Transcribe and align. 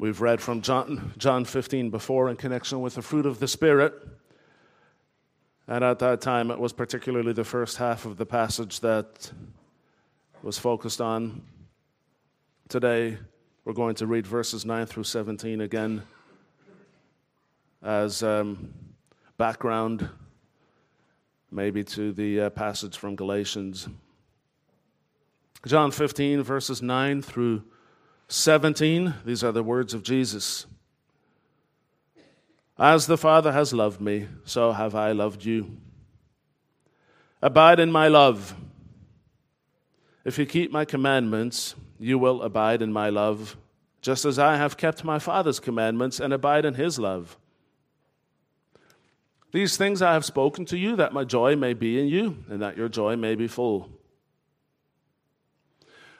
We've 0.00 0.22
read 0.22 0.40
from 0.40 0.62
John, 0.62 1.12
John 1.18 1.44
15 1.44 1.90
before 1.90 2.30
in 2.30 2.36
connection 2.36 2.80
with 2.80 2.94
the 2.94 3.02
fruit 3.02 3.26
of 3.26 3.38
the 3.38 3.46
Spirit. 3.46 3.92
And 5.68 5.84
at 5.84 5.98
that 5.98 6.22
time, 6.22 6.50
it 6.50 6.58
was 6.58 6.72
particularly 6.72 7.34
the 7.34 7.44
first 7.44 7.76
half 7.76 8.06
of 8.06 8.16
the 8.16 8.24
passage 8.24 8.80
that 8.80 9.30
was 10.42 10.56
focused 10.56 11.02
on. 11.02 11.42
Today, 12.70 13.18
we're 13.66 13.74
going 13.74 13.94
to 13.96 14.06
read 14.06 14.26
verses 14.26 14.64
9 14.64 14.86
through 14.86 15.04
17 15.04 15.60
again 15.60 16.02
as 17.82 18.22
um, 18.22 18.72
background, 19.36 20.08
maybe 21.50 21.84
to 21.84 22.14
the 22.14 22.40
uh, 22.40 22.48
passage 22.48 22.96
from 22.96 23.16
Galatians. 23.16 23.86
John 25.66 25.90
15, 25.90 26.42
verses 26.42 26.80
9 26.80 27.20
through 27.20 27.58
17, 27.58 27.70
these 28.30 29.42
are 29.42 29.52
the 29.52 29.64
words 29.64 29.92
of 29.92 30.04
Jesus. 30.04 30.66
As 32.78 33.06
the 33.06 33.18
Father 33.18 33.50
has 33.52 33.72
loved 33.72 34.00
me, 34.00 34.28
so 34.44 34.72
have 34.72 34.94
I 34.94 35.12
loved 35.12 35.44
you. 35.44 35.76
Abide 37.42 37.80
in 37.80 37.90
my 37.90 38.08
love. 38.08 38.54
If 40.24 40.38
you 40.38 40.46
keep 40.46 40.70
my 40.70 40.84
commandments, 40.84 41.74
you 41.98 42.18
will 42.18 42.42
abide 42.42 42.82
in 42.82 42.92
my 42.92 43.10
love, 43.10 43.56
just 44.00 44.24
as 44.24 44.38
I 44.38 44.56
have 44.56 44.76
kept 44.76 45.02
my 45.02 45.18
Father's 45.18 45.58
commandments 45.58 46.20
and 46.20 46.32
abide 46.32 46.64
in 46.64 46.74
his 46.74 46.98
love. 46.98 47.36
These 49.52 49.76
things 49.76 50.00
I 50.00 50.12
have 50.12 50.24
spoken 50.24 50.64
to 50.66 50.78
you, 50.78 50.94
that 50.96 51.12
my 51.12 51.24
joy 51.24 51.56
may 51.56 51.74
be 51.74 51.98
in 51.98 52.06
you, 52.06 52.44
and 52.48 52.62
that 52.62 52.76
your 52.76 52.88
joy 52.88 53.16
may 53.16 53.34
be 53.34 53.48
full. 53.48 53.90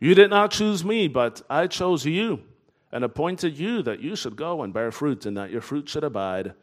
You 0.00 0.14
did 0.14 0.30
not 0.30 0.50
choose 0.50 0.84
me, 0.84 1.08
but 1.08 1.42
I 1.48 1.66
chose 1.66 2.04
you 2.04 2.40
and 2.92 3.04
appointed 3.04 3.58
you 3.58 3.82
that 3.82 4.00
you 4.00 4.16
should 4.16 4.36
go 4.36 4.62
and 4.62 4.72
bear 4.72 4.92
fruit, 4.92 5.26
and 5.26 5.36
that 5.36 5.50
your 5.50 5.60
fruit 5.60 5.88
should 5.88 6.04
abide 6.04 6.54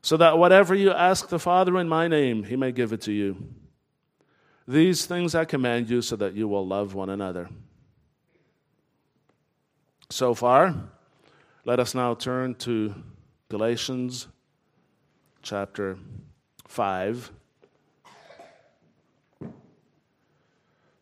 so 0.00 0.16
that 0.16 0.38
whatever 0.38 0.74
you 0.74 0.90
ask 0.90 1.28
the 1.28 1.38
Father 1.38 1.78
in 1.78 1.88
my 1.88 2.08
name, 2.08 2.44
he 2.44 2.56
may 2.56 2.72
give 2.72 2.92
it 2.92 3.02
to 3.02 3.12
you. 3.12 3.36
These 4.66 5.06
things 5.06 5.34
I 5.34 5.44
command 5.44 5.90
you 5.90 6.02
so 6.02 6.16
that 6.16 6.34
you 6.34 6.46
will 6.46 6.66
love 6.66 6.94
one 6.94 7.10
another. 7.10 7.48
So 10.10 10.34
far, 10.34 10.74
let 11.64 11.80
us 11.80 11.94
now 11.94 12.14
turn 12.14 12.54
to 12.56 12.94
Galatians 13.48 14.28
chapter 15.42 15.98
5. 16.66 17.30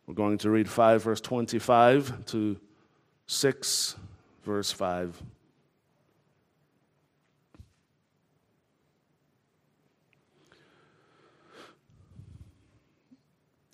We're 0.06 0.14
going 0.14 0.38
to 0.38 0.50
read 0.50 0.68
5, 0.68 1.02
verse 1.02 1.20
25 1.20 2.26
to 2.26 2.56
6, 3.26 3.96
verse 4.44 4.70
5. 4.70 5.22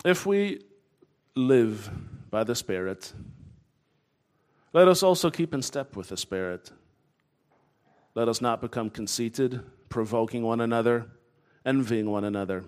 If 0.03 0.25
we 0.25 0.61
live 1.35 1.89
by 2.29 2.43
the 2.43 2.55
Spirit, 2.55 3.13
let 4.73 4.87
us 4.87 5.03
also 5.03 5.29
keep 5.29 5.53
in 5.53 5.61
step 5.61 5.95
with 5.95 6.09
the 6.09 6.17
Spirit. 6.17 6.71
Let 8.15 8.27
us 8.27 8.41
not 8.41 8.59
become 8.59 8.89
conceited, 8.89 9.61
provoking 9.89 10.43
one 10.43 10.61
another, 10.61 11.05
envying 11.65 12.09
one 12.09 12.23
another. 12.23 12.65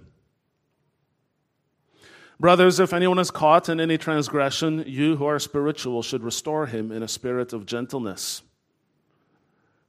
Brothers, 2.39 2.79
if 2.79 2.93
anyone 2.93 3.19
is 3.19 3.31
caught 3.31 3.69
in 3.69 3.79
any 3.79 3.97
transgression, 3.97 4.83
you 4.85 5.15
who 5.15 5.25
are 5.25 5.39
spiritual 5.39 6.01
should 6.03 6.23
restore 6.23 6.65
him 6.65 6.91
in 6.91 7.01
a 7.01 7.07
spirit 7.07 7.53
of 7.53 7.65
gentleness. 7.65 8.41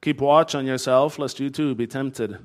Keep 0.01 0.21
watch 0.21 0.55
on 0.55 0.67
yourself, 0.67 1.19
lest 1.19 1.41
you 1.41 1.51
too 1.51 1.75
be 1.75 1.87
tempted. 1.87 2.39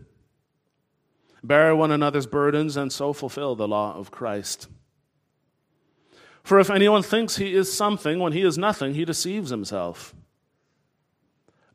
Bear 1.43 1.75
one 1.75 1.91
another's 1.91 2.25
burdens, 2.25 2.77
and 2.77 2.91
so 2.91 3.13
fulfill 3.13 3.55
the 3.55 3.67
law 3.67 3.95
of 3.95 4.09
Christ. 4.09 4.67
For 6.43 6.59
if 6.59 6.71
anyone 6.71 7.03
thinks 7.03 7.35
he 7.35 7.53
is 7.53 7.71
something 7.71 8.19
when 8.19 8.33
he 8.33 8.41
is 8.41 8.57
nothing, 8.57 8.95
he 8.95 9.05
deceives 9.05 9.51
himself. 9.51 10.15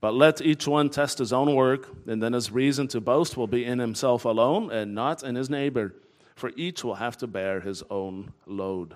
But 0.01 0.15
let 0.15 0.41
each 0.41 0.67
one 0.67 0.91
test 0.91 1.19
his 1.19 1.33
own 1.33 1.55
work, 1.55 1.89
and 2.07 2.21
then 2.23 2.33
his 2.33 2.51
reason 2.51 2.89
to 2.89 3.01
boast 3.01 3.37
will 3.37 3.47
be 3.47 3.65
in 3.65 3.79
himself 3.79 4.25
alone 4.25 4.71
and 4.71 4.95
not 4.95 5.23
in 5.23 5.37
his 5.37 5.49
neighbor, 5.49 5.95
for 6.37 6.53
each 6.55 6.85
will 6.85 6.95
have 6.95 7.17
to 7.17 7.27
bear 7.27 7.61
his 7.61 7.83
own 7.91 8.33
load. 8.47 8.95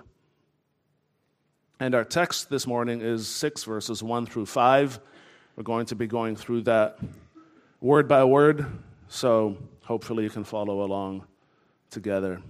And 1.79 1.95
our 1.95 2.05
text 2.05 2.51
this 2.51 2.67
morning 2.67 3.01
is 3.01 3.27
6 3.27 3.63
verses 3.63 4.03
1 4.03 4.27
through 4.27 4.45
5. 4.45 4.99
We're 5.55 5.63
going 5.63 5.87
to 5.87 5.95
be 5.95 6.05
going 6.05 6.35
through 6.35 6.61
that 6.61 6.99
word 7.81 8.07
by 8.07 8.23
word, 8.23 8.67
so 9.07 9.57
hopefully 9.83 10.23
you 10.23 10.29
can 10.29 10.43
follow 10.43 10.83
along 10.83 11.25
together. 11.89 12.41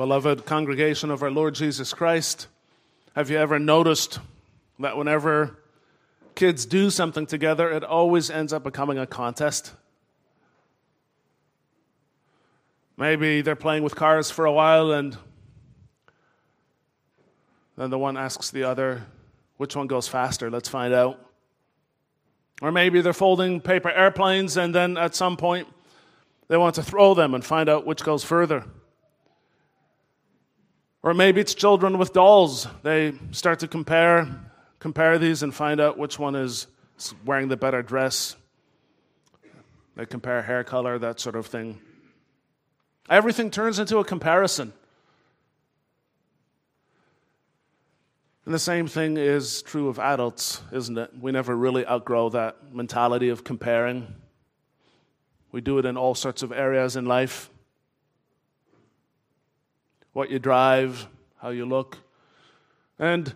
Beloved 0.00 0.46
congregation 0.46 1.10
of 1.10 1.22
our 1.22 1.30
Lord 1.30 1.54
Jesus 1.54 1.92
Christ, 1.92 2.46
have 3.14 3.28
you 3.28 3.36
ever 3.36 3.58
noticed 3.58 4.18
that 4.78 4.96
whenever 4.96 5.58
kids 6.34 6.64
do 6.64 6.88
something 6.88 7.26
together, 7.26 7.70
it 7.70 7.84
always 7.84 8.30
ends 8.30 8.54
up 8.54 8.64
becoming 8.64 8.96
a 8.96 9.06
contest? 9.06 9.74
Maybe 12.96 13.42
they're 13.42 13.54
playing 13.54 13.82
with 13.82 13.94
cars 13.94 14.30
for 14.30 14.46
a 14.46 14.52
while 14.52 14.90
and 14.90 15.18
then 17.76 17.90
the 17.90 17.98
one 17.98 18.16
asks 18.16 18.50
the 18.50 18.62
other, 18.62 19.02
which 19.58 19.76
one 19.76 19.86
goes 19.86 20.08
faster? 20.08 20.50
Let's 20.50 20.70
find 20.70 20.94
out. 20.94 21.20
Or 22.62 22.72
maybe 22.72 23.02
they're 23.02 23.12
folding 23.12 23.60
paper 23.60 23.90
airplanes 23.90 24.56
and 24.56 24.74
then 24.74 24.96
at 24.96 25.14
some 25.14 25.36
point 25.36 25.68
they 26.48 26.56
want 26.56 26.76
to 26.76 26.82
throw 26.82 27.12
them 27.12 27.34
and 27.34 27.44
find 27.44 27.68
out 27.68 27.84
which 27.84 28.02
goes 28.02 28.24
further. 28.24 28.64
Or 31.02 31.14
maybe 31.14 31.40
it's 31.40 31.54
children 31.54 31.98
with 31.98 32.12
dolls. 32.12 32.66
They 32.82 33.14
start 33.30 33.60
to 33.60 33.68
compare, 33.68 34.28
compare 34.78 35.18
these 35.18 35.42
and 35.42 35.54
find 35.54 35.80
out 35.80 35.96
which 35.96 36.18
one 36.18 36.34
is 36.34 36.66
wearing 37.24 37.48
the 37.48 37.56
better 37.56 37.82
dress. 37.82 38.36
They 39.96 40.04
compare 40.04 40.42
hair 40.42 40.62
color, 40.62 40.98
that 40.98 41.20
sort 41.20 41.36
of 41.36 41.46
thing. 41.46 41.80
Everything 43.08 43.50
turns 43.50 43.78
into 43.78 43.98
a 43.98 44.04
comparison. 44.04 44.72
And 48.44 48.54
the 48.54 48.58
same 48.58 48.86
thing 48.86 49.16
is 49.16 49.62
true 49.62 49.88
of 49.88 49.98
adults, 49.98 50.60
isn't 50.72 50.98
it? 50.98 51.10
We 51.18 51.32
never 51.32 51.56
really 51.56 51.86
outgrow 51.86 52.30
that 52.30 52.74
mentality 52.74 53.30
of 53.30 53.42
comparing. 53.42 54.14
We 55.50 55.60
do 55.60 55.78
it 55.78 55.86
in 55.86 55.96
all 55.96 56.14
sorts 56.14 56.42
of 56.42 56.52
areas 56.52 56.96
in 56.96 57.06
life 57.06 57.50
what 60.20 60.30
you 60.30 60.38
drive, 60.38 61.08
how 61.38 61.48
you 61.48 61.64
look. 61.64 61.96
And 62.98 63.34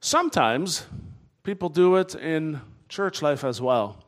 sometimes 0.00 0.84
people 1.42 1.70
do 1.70 1.96
it 1.96 2.14
in 2.14 2.60
church 2.90 3.22
life 3.22 3.44
as 3.44 3.62
well. 3.62 4.04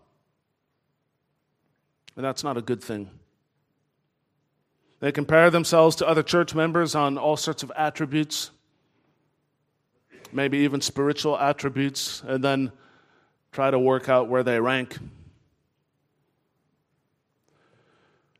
And 2.16 2.22
that's 2.22 2.44
not 2.44 2.58
a 2.58 2.60
good 2.60 2.84
thing. 2.84 3.08
They 4.98 5.10
compare 5.12 5.48
themselves 5.48 5.96
to 5.96 6.06
other 6.06 6.22
church 6.22 6.54
members 6.54 6.94
on 6.94 7.16
all 7.16 7.38
sorts 7.38 7.62
of 7.62 7.72
attributes, 7.74 8.50
maybe 10.30 10.58
even 10.58 10.82
spiritual 10.82 11.38
attributes, 11.38 12.22
and 12.26 12.44
then 12.44 12.70
try 13.50 13.70
to 13.70 13.78
work 13.78 14.10
out 14.10 14.28
where 14.28 14.42
they 14.42 14.60
rank. 14.60 14.98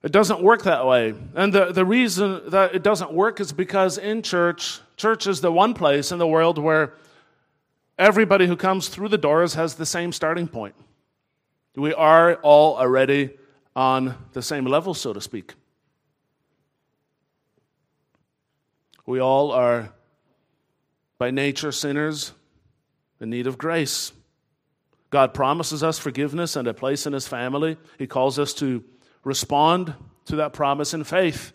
It 0.02 0.12
doesn't 0.12 0.42
work 0.42 0.62
that 0.62 0.86
way. 0.86 1.14
And 1.34 1.52
the, 1.52 1.72
the 1.72 1.84
reason 1.84 2.40
that 2.50 2.74
it 2.74 2.82
doesn't 2.82 3.12
work 3.12 3.38
is 3.38 3.52
because 3.52 3.98
in 3.98 4.22
church, 4.22 4.80
church 4.96 5.26
is 5.26 5.40
the 5.42 5.52
one 5.52 5.74
place 5.74 6.10
in 6.10 6.18
the 6.18 6.26
world 6.26 6.56
where 6.56 6.94
everybody 7.98 8.46
who 8.46 8.56
comes 8.56 8.88
through 8.88 9.08
the 9.08 9.18
doors 9.18 9.54
has 9.54 9.74
the 9.74 9.84
same 9.84 10.12
starting 10.12 10.48
point. 10.48 10.74
We 11.76 11.92
are 11.92 12.36
all 12.36 12.78
already 12.78 13.30
on 13.76 14.16
the 14.32 14.42
same 14.42 14.64
level, 14.64 14.94
so 14.94 15.12
to 15.12 15.20
speak. 15.20 15.54
We 19.06 19.20
all 19.20 19.52
are, 19.52 19.92
by 21.18 21.30
nature, 21.30 21.72
sinners 21.72 22.32
in 23.20 23.28
need 23.28 23.46
of 23.46 23.58
grace. 23.58 24.12
God 25.10 25.34
promises 25.34 25.82
us 25.82 25.98
forgiveness 25.98 26.56
and 26.56 26.66
a 26.68 26.74
place 26.74 27.06
in 27.06 27.12
His 27.12 27.28
family. 27.28 27.76
He 27.98 28.06
calls 28.06 28.38
us 28.38 28.54
to 28.54 28.82
respond 29.24 29.94
to 30.26 30.36
that 30.36 30.52
promise 30.52 30.94
in 30.94 31.04
faith. 31.04 31.52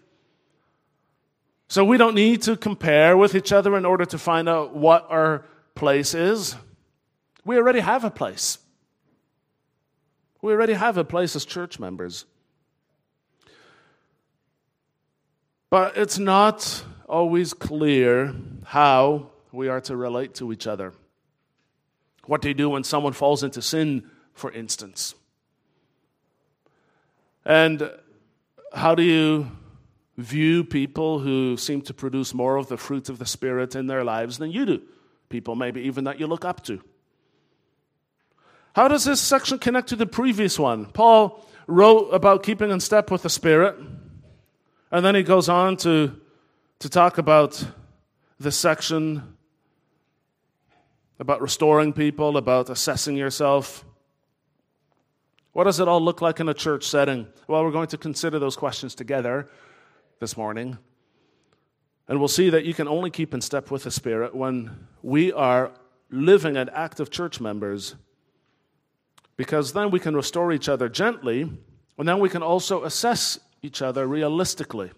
So 1.67 1.83
we 1.83 1.97
don't 1.97 2.15
need 2.15 2.43
to 2.43 2.55
compare 2.55 3.17
with 3.17 3.35
each 3.35 3.51
other 3.51 3.75
in 3.75 3.85
order 3.85 4.05
to 4.05 4.17
find 4.17 4.47
out 4.47 4.75
what 4.75 5.07
our 5.09 5.45
place 5.73 6.13
is. 6.13 6.55
We 7.43 7.57
already 7.57 7.79
have 7.79 8.03
a 8.03 8.11
place. 8.11 8.59
We 10.41 10.53
already 10.53 10.73
have 10.73 10.97
a 10.97 11.03
place 11.03 11.35
as 11.35 11.43
church 11.43 11.79
members. 11.79 12.25
But 15.69 15.97
it's 15.97 16.19
not 16.19 16.83
always 17.09 17.53
clear 17.53 18.35
how 18.65 19.31
we 19.51 19.67
are 19.67 19.81
to 19.81 19.95
relate 19.95 20.35
to 20.35 20.53
each 20.53 20.67
other. 20.67 20.93
What 22.25 22.41
do 22.41 22.47
you 22.47 22.53
do 22.53 22.69
when 22.69 22.83
someone 22.83 23.13
falls 23.13 23.43
into 23.43 23.61
sin, 23.61 24.09
for 24.33 24.51
instance? 24.51 25.15
And 27.45 27.91
how 28.73 28.95
do 28.95 29.03
you 29.03 29.51
view 30.17 30.63
people 30.63 31.19
who 31.19 31.57
seem 31.57 31.81
to 31.83 31.93
produce 31.93 32.33
more 32.33 32.55
of 32.55 32.67
the 32.67 32.77
fruit 32.77 33.09
of 33.09 33.19
the 33.19 33.25
Spirit 33.25 33.75
in 33.75 33.87
their 33.87 34.03
lives 34.03 34.37
than 34.37 34.51
you 34.51 34.65
do? 34.65 34.81
People, 35.29 35.55
maybe 35.55 35.81
even 35.81 36.05
that 36.05 36.19
you 36.19 36.27
look 36.27 36.45
up 36.45 36.63
to. 36.65 36.81
How 38.75 38.87
does 38.87 39.05
this 39.05 39.21
section 39.21 39.59
connect 39.59 39.89
to 39.89 39.95
the 39.95 40.05
previous 40.05 40.59
one? 40.59 40.85
Paul 40.85 41.45
wrote 41.67 42.09
about 42.09 42.43
keeping 42.43 42.71
in 42.71 42.79
step 42.79 43.09
with 43.09 43.23
the 43.23 43.29
Spirit, 43.29 43.77
and 44.91 45.05
then 45.05 45.15
he 45.15 45.23
goes 45.23 45.49
on 45.49 45.77
to, 45.77 46.19
to 46.79 46.89
talk 46.89 47.17
about 47.17 47.65
the 48.39 48.51
section 48.51 49.35
about 51.19 51.41
restoring 51.41 51.93
people, 51.93 52.37
about 52.37 52.69
assessing 52.69 53.15
yourself. 53.15 53.85
What 55.55 55.63
does 55.63 55.79
it 55.79 55.87
all 55.87 56.01
look 56.01 56.21
like 56.21 56.41
in 56.41 56.49
a 56.49 56.53
church 56.53 56.83
setting? 56.83 57.27
Well, 57.47 57.63
we're 57.63 57.71
going 57.71 57.87
to 57.87 57.97
consider 57.97 58.39
those 58.39 58.57
questions 58.57 58.93
together 58.93 59.47
this 60.19 60.35
morning. 60.35 60.77
And 62.09 62.19
we'll 62.19 62.27
see 62.27 62.49
that 62.49 62.65
you 62.65 62.73
can 62.73 62.89
only 62.89 63.09
keep 63.09 63.33
in 63.33 63.39
step 63.39 63.71
with 63.71 63.85
the 63.85 63.89
Spirit 63.91 64.35
when 64.35 64.87
we 65.01 65.31
are 65.31 65.71
living 66.09 66.57
and 66.57 66.69
active 66.71 67.09
church 67.09 67.39
members, 67.39 67.95
because 69.37 69.71
then 69.71 69.91
we 69.91 69.99
can 70.01 70.13
restore 70.13 70.51
each 70.51 70.67
other 70.67 70.89
gently, 70.89 71.49
and 71.97 72.05
then 72.05 72.19
we 72.19 72.27
can 72.27 72.43
also 72.43 72.83
assess 72.83 73.39
each 73.61 73.81
other 73.81 74.05
realistically. 74.05 74.91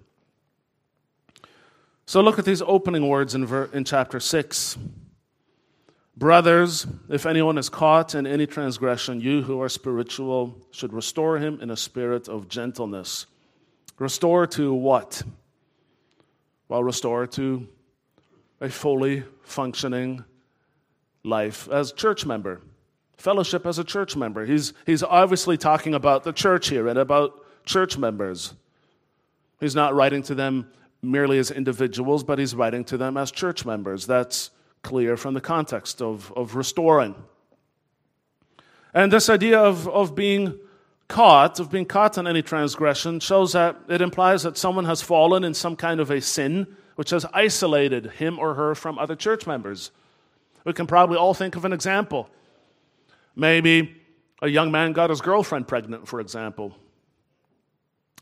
So 2.07 2.19
look 2.21 2.39
at 2.39 2.45
these 2.45 2.63
opening 2.63 3.07
words 3.07 3.36
in, 3.36 3.45
ver- 3.45 3.69
in 3.74 3.83
chapter 3.83 4.19
6. 4.19 4.75
Brothers, 6.18 6.88
if 7.10 7.28
anyone 7.28 7.60
is 7.60 7.69
caught 7.69 8.16
in 8.16 8.25
any 8.25 8.48
transgression, 8.48 9.22
you 9.22 9.44
who 9.44 9.62
are 9.62 9.69
spiritual 9.69 10.58
should 10.72 10.92
restore 10.92 11.38
him 11.38 11.62
in 11.62 11.69
a 11.69 11.78
spirit 11.78 12.28
of 12.28 12.50
gentleness. 12.50 13.28
Restore 14.00 14.48
to 14.48 14.74
what? 14.74 15.22
Well, 16.69 16.84
restore 16.84 17.28
to 17.28 17.68
a 18.60 18.68
fully 18.68 19.25
functioning 19.44 20.24
life 21.24 21.69
as 21.69 21.92
church 21.92 22.25
member, 22.25 22.62
fellowship 23.18 23.68
as 23.68 23.78
a 23.78 23.84
church 23.84 24.16
member. 24.16 24.44
He's, 24.44 24.74
he's 24.88 25.04
obviously 25.04 25.56
talking 25.56 25.94
about 25.94 26.24
the 26.24 26.34
church 26.34 26.70
here 26.70 26.88
and 26.88 26.98
about 26.98 27.46
church 27.63 27.96
members. 27.96 28.56
He's 29.60 29.75
not 29.75 29.94
writing 29.94 30.24
to 30.24 30.34
them 30.34 30.72
merely 31.04 31.38
as 31.38 31.52
individuals, 31.52 32.24
but 32.24 32.40
he's 32.40 32.56
writing 32.56 32.84
to 32.86 32.98
them 32.98 33.18
as 33.18 33.30
church 33.30 33.68
members. 33.68 34.08
That's 34.08 34.50
clear 34.88 35.18
from 35.18 35.34
the 35.34 35.42
context 35.42 36.01
of, 36.01 36.31
of 36.38 36.56
restoring. 36.56 37.13
And 38.94 39.12
this 39.12 39.30
idea 39.30 39.60
of, 39.60 39.86
of 39.89 40.16
being 40.16 40.57
caught, 41.10 41.60
of 41.60 41.69
being 41.69 41.86
caught 41.86 42.18
in 42.18 42.25
any 42.25 42.42
transgression, 42.42 43.19
shows 43.19 43.51
that 43.51 43.75
it 43.89 44.01
implies 44.01 44.44
that 44.44 44.57
someone 44.57 44.86
has 44.86 45.01
fallen 45.01 45.44
in 45.44 45.54
some 45.54 45.75
kind 45.75 46.00
of 46.00 46.10
a 46.10 46.22
sin 46.22 46.68
which 46.95 47.10
has 47.10 47.25
isolated 47.34 48.12
him 48.12 48.39
or 48.39 48.54
her 48.54 48.75
from 48.75 48.98
other 48.98 49.13
church 49.13 49.45
members. 49.45 49.92
We 50.63 50.72
can 50.72 50.88
probably 50.88 51.18
all 51.18 51.34
think 51.34 51.57
of 51.57 51.66
an 51.66 51.74
example. 51.74 52.30
Maybe 53.36 54.01
a 54.42 54.48
young 54.48 54.72
man 54.72 54.94
got 54.94 55.10
his 55.10 55.19
girlfriend 55.19 55.68
pregnant, 55.68 56.07
for 56.07 56.22
example. 56.22 56.74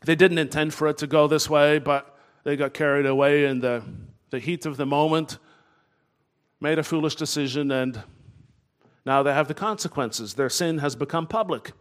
They 0.04 0.16
didn't 0.16 0.38
intend 0.38 0.74
for 0.74 0.88
it 0.88 0.98
to 0.98 1.06
go 1.06 1.28
this 1.28 1.48
way, 1.48 1.78
but 1.78 2.18
they 2.42 2.56
got 2.56 2.74
carried 2.74 3.06
away 3.06 3.44
in 3.44 3.60
the, 3.60 3.84
the 4.30 4.40
heat 4.40 4.66
of 4.66 4.76
the 4.76 4.86
moment 4.86 5.38
made 6.60 6.78
a 6.78 6.82
foolish 6.82 7.14
decision, 7.16 7.70
and 7.70 8.02
now 9.04 9.22
they 9.22 9.32
have 9.32 9.48
the 9.48 9.54
consequences. 9.54 10.34
Their 10.34 10.50
sin 10.50 10.78
has 10.78 10.96
become 10.96 11.26
public. 11.26 11.72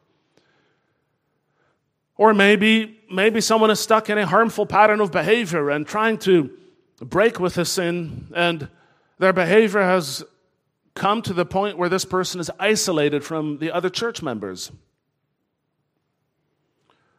Or 2.18 2.34
maybe, 2.34 3.00
maybe 3.12 3.42
someone 3.42 3.72
is 3.72 3.80
stuck 3.80 4.10
in 4.10 4.18
a 4.18 4.26
harmful 4.26 4.66
pattern 4.66 5.02
of 5.02 5.12
behavior 5.12 5.70
and 5.70 5.86
trying 5.86 6.18
to 6.20 6.50
break 7.02 7.40
with 7.40 7.56
the 7.56 7.66
sin, 7.66 8.28
and 8.34 8.70
their 9.20 9.34
behavior 9.34 9.82
has 9.82 10.24
come 10.94 11.22
to 11.22 11.34
the 11.34 11.46
point 11.46 11.78
where 11.78 11.90
this 11.90 12.06
person 12.06 12.40
is 12.40 12.50
isolated 12.58 13.24
from 13.24 13.58
the 13.58 13.72
other 13.72 13.90
church 13.90 14.22
members. 14.22 14.72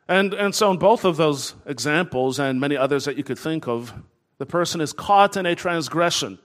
And, 0.09 0.33
and 0.35 0.55
so, 0.55 0.71
in 0.71 0.79
both 0.79 1.05
of 1.05 1.17
those 1.17 1.55
examples 1.67 2.39
and 2.39 2.61
many 2.61 2.77
others 2.77 3.05
that 3.05 3.17
you 3.17 3.25
could 3.25 3.39
think 3.39 3.67
of, 3.67 3.93
the 4.39 4.47
person 4.47 4.81
is 4.81 4.93
caught 4.93 5.37
in 5.37 5.47
a 5.47 5.55
transgression. 5.55 6.39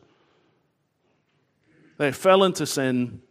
They 2.02 2.12
fell 2.12 2.44
into 2.44 2.66
sin. 2.66 3.22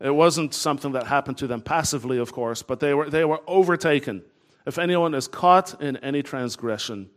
It 0.00 0.10
wasn't 0.10 0.54
something 0.54 0.90
that 0.90 1.06
happened 1.06 1.38
to 1.38 1.46
them 1.46 1.60
passively, 1.60 2.18
of 2.18 2.32
course, 2.32 2.62
but 2.62 2.80
they 2.80 2.94
were, 2.94 3.08
they 3.08 3.24
were 3.24 3.38
overtaken. 3.46 4.24
If 4.66 4.76
anyone 4.76 5.14
is 5.14 5.28
caught 5.28 5.80
in 5.80 5.98
any 5.98 6.24
transgression. 6.24 7.10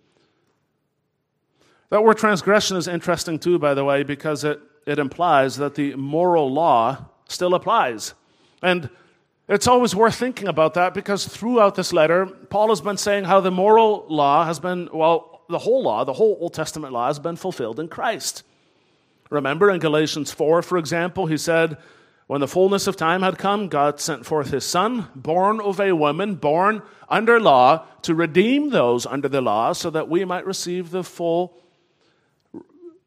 That 1.89 2.03
word 2.03 2.19
transgression 2.19 2.77
is 2.77 2.87
interesting 2.87 3.39
too, 3.39 3.57
by 3.57 3.73
the 3.73 3.83
way, 3.83 4.03
because 4.03 4.43
it, 4.43 4.59
it 4.85 4.99
implies 4.99 5.57
that 5.57 5.73
the 5.73 5.95
moral 5.95 6.53
law 6.53 7.05
still 7.27 7.55
applies. 7.55 8.13
And 8.61 8.91
it's 9.47 9.65
always 9.65 9.95
worth 9.95 10.17
thinking 10.17 10.47
about 10.47 10.75
that 10.75 10.93
because 10.93 11.25
throughout 11.25 11.73
this 11.73 11.91
letter, 11.91 12.27
Paul 12.27 12.69
has 12.69 12.79
been 12.79 12.97
saying 12.97 13.23
how 13.23 13.39
the 13.39 13.49
moral 13.49 14.05
law 14.07 14.45
has 14.45 14.59
been, 14.59 14.87
well, 14.93 15.41
the 15.49 15.57
whole 15.57 15.81
law, 15.81 16.03
the 16.03 16.13
whole 16.13 16.37
Old 16.39 16.53
Testament 16.53 16.93
law 16.93 17.07
has 17.07 17.17
been 17.17 17.37
fulfilled 17.37 17.79
in 17.79 17.87
Christ. 17.87 18.43
Remember 19.29 19.69
in 19.69 19.79
Galatians 19.79 20.31
4, 20.31 20.61
for 20.61 20.77
example, 20.77 21.25
he 21.25 21.37
said, 21.37 21.77
When 22.27 22.41
the 22.41 22.47
fullness 22.47 22.87
of 22.87 22.95
time 22.95 23.23
had 23.23 23.37
come, 23.37 23.69
God 23.69 23.99
sent 23.99 24.25
forth 24.25 24.51
his 24.51 24.65
Son, 24.65 25.07
born 25.15 25.59
of 25.59 25.79
a 25.79 25.93
woman, 25.93 26.35
born 26.35 26.83
under 27.09 27.39
law, 27.39 27.85
to 28.03 28.13
redeem 28.13 28.69
those 28.69 29.05
under 29.05 29.27
the 29.27 29.41
law, 29.41 29.73
so 29.73 29.89
that 29.89 30.09
we 30.09 30.25
might 30.25 30.45
receive 30.45 30.91
the 30.91 31.03
full, 31.03 31.57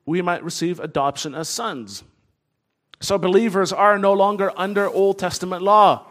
we 0.06 0.20
might 0.22 0.42
receive 0.42 0.80
adoption 0.80 1.34
as 1.34 1.48
sons. 1.48 2.02
So 3.00 3.16
believers 3.16 3.72
are 3.72 3.96
no 3.96 4.12
longer 4.12 4.52
under 4.56 4.88
Old 4.88 5.20
Testament 5.20 5.62
law. 5.62 6.06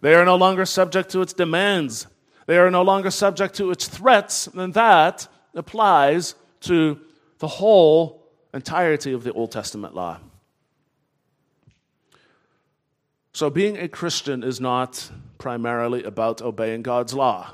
They 0.00 0.14
are 0.14 0.24
no 0.24 0.34
longer 0.36 0.66
subject 0.66 1.10
to 1.10 1.22
its 1.22 1.32
demands. 1.32 2.08
They 2.46 2.58
are 2.58 2.70
no 2.70 2.82
longer 2.82 3.10
subject 3.10 3.54
to 3.56 3.70
its 3.70 3.86
threats, 3.86 4.48
and 4.48 4.74
that 4.74 5.28
applies 5.54 6.34
to 6.62 7.00
the 7.38 7.46
whole 7.46 8.23
entirety 8.54 9.12
of 9.12 9.24
the 9.24 9.32
Old 9.32 9.52
Testament 9.52 9.94
law. 9.94 10.18
So, 13.32 13.50
being 13.50 13.76
a 13.76 13.88
Christian 13.88 14.44
is 14.44 14.60
not 14.60 15.10
primarily 15.38 16.04
about 16.04 16.40
obeying 16.40 16.82
God's 16.82 17.12
law. 17.12 17.50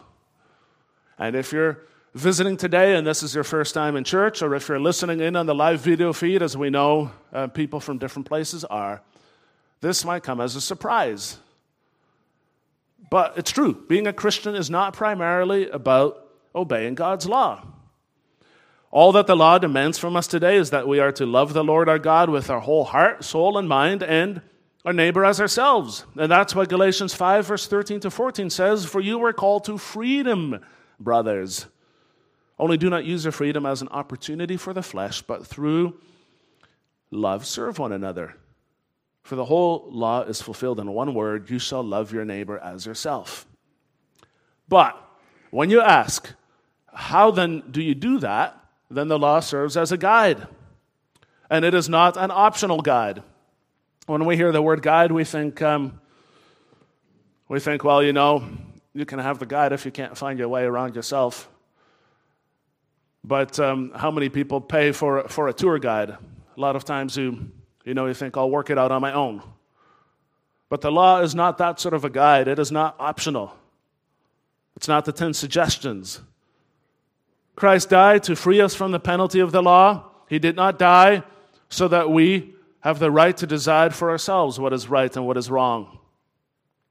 And 1.19 1.35
if 1.35 1.53
you're 1.53 1.81
visiting 2.15 2.57
today 2.59 2.95
and 2.97 3.07
this 3.07 3.23
is 3.23 3.35
your 3.35 3.45
first 3.45 3.73
time 3.73 3.97
in 3.97 4.05
church, 4.05 4.43
or 4.43 4.55
if 4.55 4.69
you're 4.69 4.79
listening 4.79 5.21
in 5.21 5.37
on 5.37 5.47
the 5.47 5.55
live 5.55 5.81
video 5.81 6.13
feed, 6.13 6.43
as 6.43 6.55
we 6.57 6.69
know 6.69 7.11
uh, 7.33 7.47
people 7.47 7.81
from 7.81 7.97
different 7.97 8.29
places 8.29 8.63
are, 8.65 9.01
this 9.81 10.05
might 10.05 10.23
come 10.23 10.41
as 10.41 10.55
a 10.55 10.61
surprise. 10.61 11.39
But 13.11 13.39
it's 13.39 13.51
true. 13.51 13.85
Being 13.89 14.07
a 14.07 14.13
Christian 14.13 14.55
is 14.55 14.69
not 14.69 14.93
primarily 14.93 15.71
about 15.71 16.29
obeying 16.55 16.95
God's 16.95 17.27
law. 17.27 17.65
All 18.93 19.13
that 19.13 19.29
the 19.29 19.37
law 19.37 19.59
demands 19.59 19.99
from 19.99 20.17
us 20.17 20.27
today 20.27 20.57
is 20.57 20.71
that 20.71 20.89
we 20.89 20.99
are 20.99 21.13
to 21.13 21.25
love 21.25 21.53
the 21.53 21.63
Lord 21.63 21.89
our 21.89 21.99
God 21.99 22.29
with 22.29 22.51
our 22.51 22.61
whole 22.61 22.85
heart, 22.85 23.25
soul, 23.25 23.57
and 23.57 23.69
mind, 23.69 24.03
and 24.03 24.43
our 24.85 24.93
neighbor 24.93 25.25
as 25.25 25.41
ourselves. 25.41 26.05
And 26.17 26.31
that's 26.31 26.57
what 26.57 26.69
Galatians 26.69 27.15
5, 27.15 27.47
verse 27.47 27.69
13 27.69 28.01
to 28.01 28.11
14 28.11 28.51
says 28.51 28.85
For 28.85 29.01
you 29.01 29.19
were 29.19 29.33
called 29.33 29.65
to 29.65 29.79
freedom, 29.79 30.59
brothers. 30.99 31.67
Only 32.59 32.77
do 32.77 32.91
not 32.91 33.05
use 33.05 33.25
your 33.25 33.33
freedom 33.33 33.65
as 33.65 33.81
an 33.81 33.89
opportunity 33.89 34.57
for 34.57 34.73
the 34.73 34.83
flesh, 34.83 35.23
but 35.23 35.47
through 35.47 35.99
love 37.13 37.47
serve 37.47 37.79
one 37.79 37.93
another. 37.93 38.35
For 39.23 39.37
the 39.37 39.45
whole 39.45 39.87
law 39.91 40.23
is 40.23 40.43
fulfilled 40.43 40.81
in 40.81 40.91
one 40.93 41.15
word 41.15 41.49
you 41.49 41.59
shall 41.59 41.83
love 41.83 42.13
your 42.13 42.25
neighbor 42.25 42.59
as 42.59 42.87
yourself. 42.87 43.47
But 44.69 45.01
when 45.51 45.71
you 45.71 45.81
ask, 45.81 46.33
how 46.93 47.31
then 47.31 47.63
do 47.71 47.81
you 47.81 47.95
do 47.95 48.19
that? 48.19 48.60
Then 48.91 49.09
the 49.09 49.19
law 49.19 49.41
serves 49.41 49.77
as 49.77 49.93
a 49.93 49.97
guide. 49.97 50.47
And 51.49 51.65
it 51.65 51.75
is 51.75 51.89
not 51.89 52.17
an 52.17 52.31
optional 52.31 52.81
guide. 52.81 53.23
When 54.07 54.25
we 54.25 54.37
hear 54.37 54.51
the 54.51 54.63
word 54.63 54.83
guide, 54.83 55.13
we 55.13 55.25
think, 55.25 55.63
um, 55.63 56.01
we 57.49 57.61
think, 57.61 57.85
well, 57.85 58.03
you 58.03 58.13
know, 58.13 58.45
you 58.93 59.07
can 59.07 59.21
have 59.21 59.39
the 59.39 59.47
guide 59.47 59.73
if 59.73 59.85
you 59.85 59.93
can't 59.93 60.17
find 60.17 60.39
your 60.39 60.49
way 60.49 60.65
around 60.65 60.97
yourself. 60.97 61.49
But 63.23 63.61
um, 63.61 63.93
how 63.95 64.11
many 64.11 64.29
people 64.29 64.61
pay 64.61 64.93
for, 64.93 65.29
for 65.29 65.49
a 65.49 65.53
tour 65.53 65.79
guide? 65.79 66.11
A 66.11 66.61
lot 66.61 66.75
of 66.75 66.85
times 66.85 67.17
you, 67.17 67.51
you 67.85 67.95
know, 67.95 68.07
you 68.07 68.15
think, 68.15 68.37
I'll 68.37 68.51
work 68.51 68.71
it 68.71 68.79
out 68.79 68.91
on 68.91 69.01
my 69.01 69.13
own. 69.13 69.43
But 70.69 70.81
the 70.81 70.91
law 70.91 71.21
is 71.21 71.35
not 71.35 71.59
that 71.59 71.79
sort 71.79 71.95
of 71.95 72.05
a 72.05 72.11
guide. 72.11 72.49
It 72.49 72.59
is 72.59 72.73
not 72.73 72.97
optional. 72.99 73.57
It's 74.77 74.89
not 74.89 75.05
the 75.05 75.13
10 75.13 75.35
suggestions. 75.35 76.21
Christ 77.61 77.91
died 77.91 78.23
to 78.23 78.35
free 78.35 78.59
us 78.63 78.75
from 78.75 78.91
the 78.91 78.99
penalty 78.99 79.39
of 79.39 79.53
the 79.53 79.63
law. 79.63 80.07
He 80.31 80.39
did 80.39 80.57
not 80.57 80.79
die 80.79 81.23
so 81.69 81.89
that 81.89 82.11
we 82.11 82.55
have 82.81 82.99
the 82.99 83.11
right 83.11 83.37
to 83.37 83.47
decide 83.47 83.95
for 83.95 84.09
ourselves 84.09 84.59
what 84.59 84.73
is 84.73 84.89
right 84.89 85.15
and 85.15 85.27
what 85.27 85.37
is 85.37 85.51
wrong. 85.51 85.99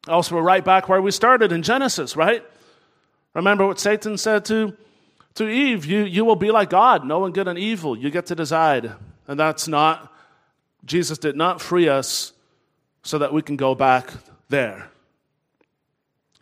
Also, 0.07 0.35
we're 0.35 0.43
right 0.43 0.63
back 0.63 0.87
where 0.87 1.01
we 1.01 1.09
started 1.09 1.51
in 1.51 1.63
Genesis, 1.63 2.15
right? 2.15 2.43
Remember 3.33 3.65
what 3.65 3.79
Satan 3.79 4.15
said 4.15 4.45
to, 4.45 4.77
to 5.33 5.49
Eve 5.49 5.87
you, 5.87 6.03
you 6.03 6.23
will 6.23 6.35
be 6.35 6.51
like 6.51 6.69
God, 6.69 7.03
knowing 7.03 7.33
good 7.33 7.47
and 7.47 7.57
evil. 7.57 7.97
You 7.97 8.11
get 8.11 8.27
to 8.27 8.35
decide. 8.35 8.91
And 9.27 9.39
that's 9.39 9.67
not, 9.67 10.13
Jesus 10.85 11.17
did 11.17 11.35
not 11.35 11.61
free 11.61 11.89
us 11.89 12.31
so 13.01 13.17
that 13.17 13.33
we 13.33 13.41
can 13.41 13.55
go 13.55 13.73
back 13.73 14.13
there. 14.49 14.91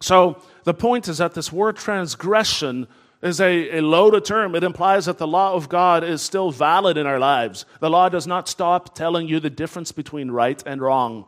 So 0.02 0.42
the 0.66 0.74
point 0.74 1.08
is 1.08 1.20
that 1.20 1.34
this 1.34 1.50
word 1.50 1.78
transgression 1.78 2.90
is 3.22 3.42
a, 3.42 3.78
a 3.78 3.82
loaded 3.82 4.26
term. 4.26 4.56
It 4.56 4.64
implies 4.64 5.06
that 5.06 5.18
the 5.18 5.28
law 5.28 5.54
of 5.54 5.70
God 5.70 6.04
is 6.04 6.22
still 6.22 6.52
valid 6.52 6.98
in 6.98 7.08
our 7.08 7.20
lives. 7.20 7.66
The 7.80 7.90
law 7.90 8.10
does 8.10 8.28
not 8.28 8.48
stop 8.48 8.96
telling 8.96 9.28
you 9.28 9.40
the 9.40 9.50
difference 9.50 9.92
between 9.92 10.32
right 10.32 10.62
and 10.66 10.82
wrong. 10.82 11.26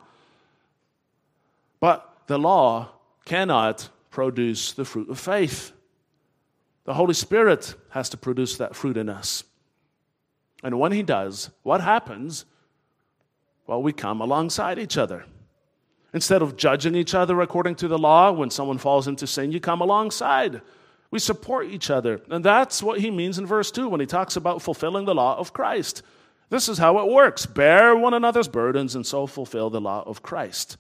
But 1.80 2.08
the 2.28 2.38
law 2.38 2.90
cannot 3.26 3.90
produce 4.12 4.74
the 4.74 4.86
fruit 4.86 5.10
of 5.10 5.20
faith. 5.20 5.72
The 6.86 6.94
Holy 6.94 7.14
Spirit 7.14 7.76
has 7.90 8.10
to 8.10 8.18
produce 8.18 8.58
that 8.58 8.76
fruit 8.76 8.98
in 8.98 9.10
us. 9.10 9.44
And 10.64 10.80
when 10.80 10.92
He 10.92 11.04
does, 11.04 11.50
what 11.64 11.82
happens? 11.82 12.46
Well, 13.66 13.82
we 13.82 13.94
come 13.94 14.22
alongside 14.22 14.80
each 14.80 14.98
other. 14.98 15.26
Instead 16.14 16.42
of 16.42 16.58
judging 16.58 16.96
each 16.96 17.14
other 17.14 17.40
according 17.42 17.76
to 17.76 17.88
the 17.88 18.00
law, 18.00 18.32
when 18.32 18.50
someone 18.50 18.80
falls 18.80 19.08
into 19.08 19.28
sin, 19.28 19.52
you 19.52 19.60
come 19.60 19.82
alongside. 19.82 20.62
We 21.12 21.20
support 21.20 21.68
each 21.68 21.90
other. 21.90 22.22
And 22.30 22.46
that's 22.46 22.84
what 22.84 23.00
he 23.00 23.10
means 23.10 23.40
in 23.40 23.46
verse 23.46 23.72
2 23.72 23.90
when 23.90 24.00
he 24.00 24.06
talks 24.06 24.36
about 24.36 24.62
fulfilling 24.62 25.06
the 25.06 25.16
law 25.16 25.38
of 25.38 25.54
Christ. 25.54 26.04
This 26.50 26.70
is 26.70 26.78
how 26.78 27.00
it 27.00 27.12
works 27.12 27.46
bear 27.46 27.96
one 27.96 28.14
another's 28.14 28.48
burdens 28.48 28.96
and 28.96 29.06
so 29.06 29.28
fulfill 29.28 29.70
the 29.70 29.82
law 29.82 30.04
of 30.06 30.22
Christ. 30.22 30.78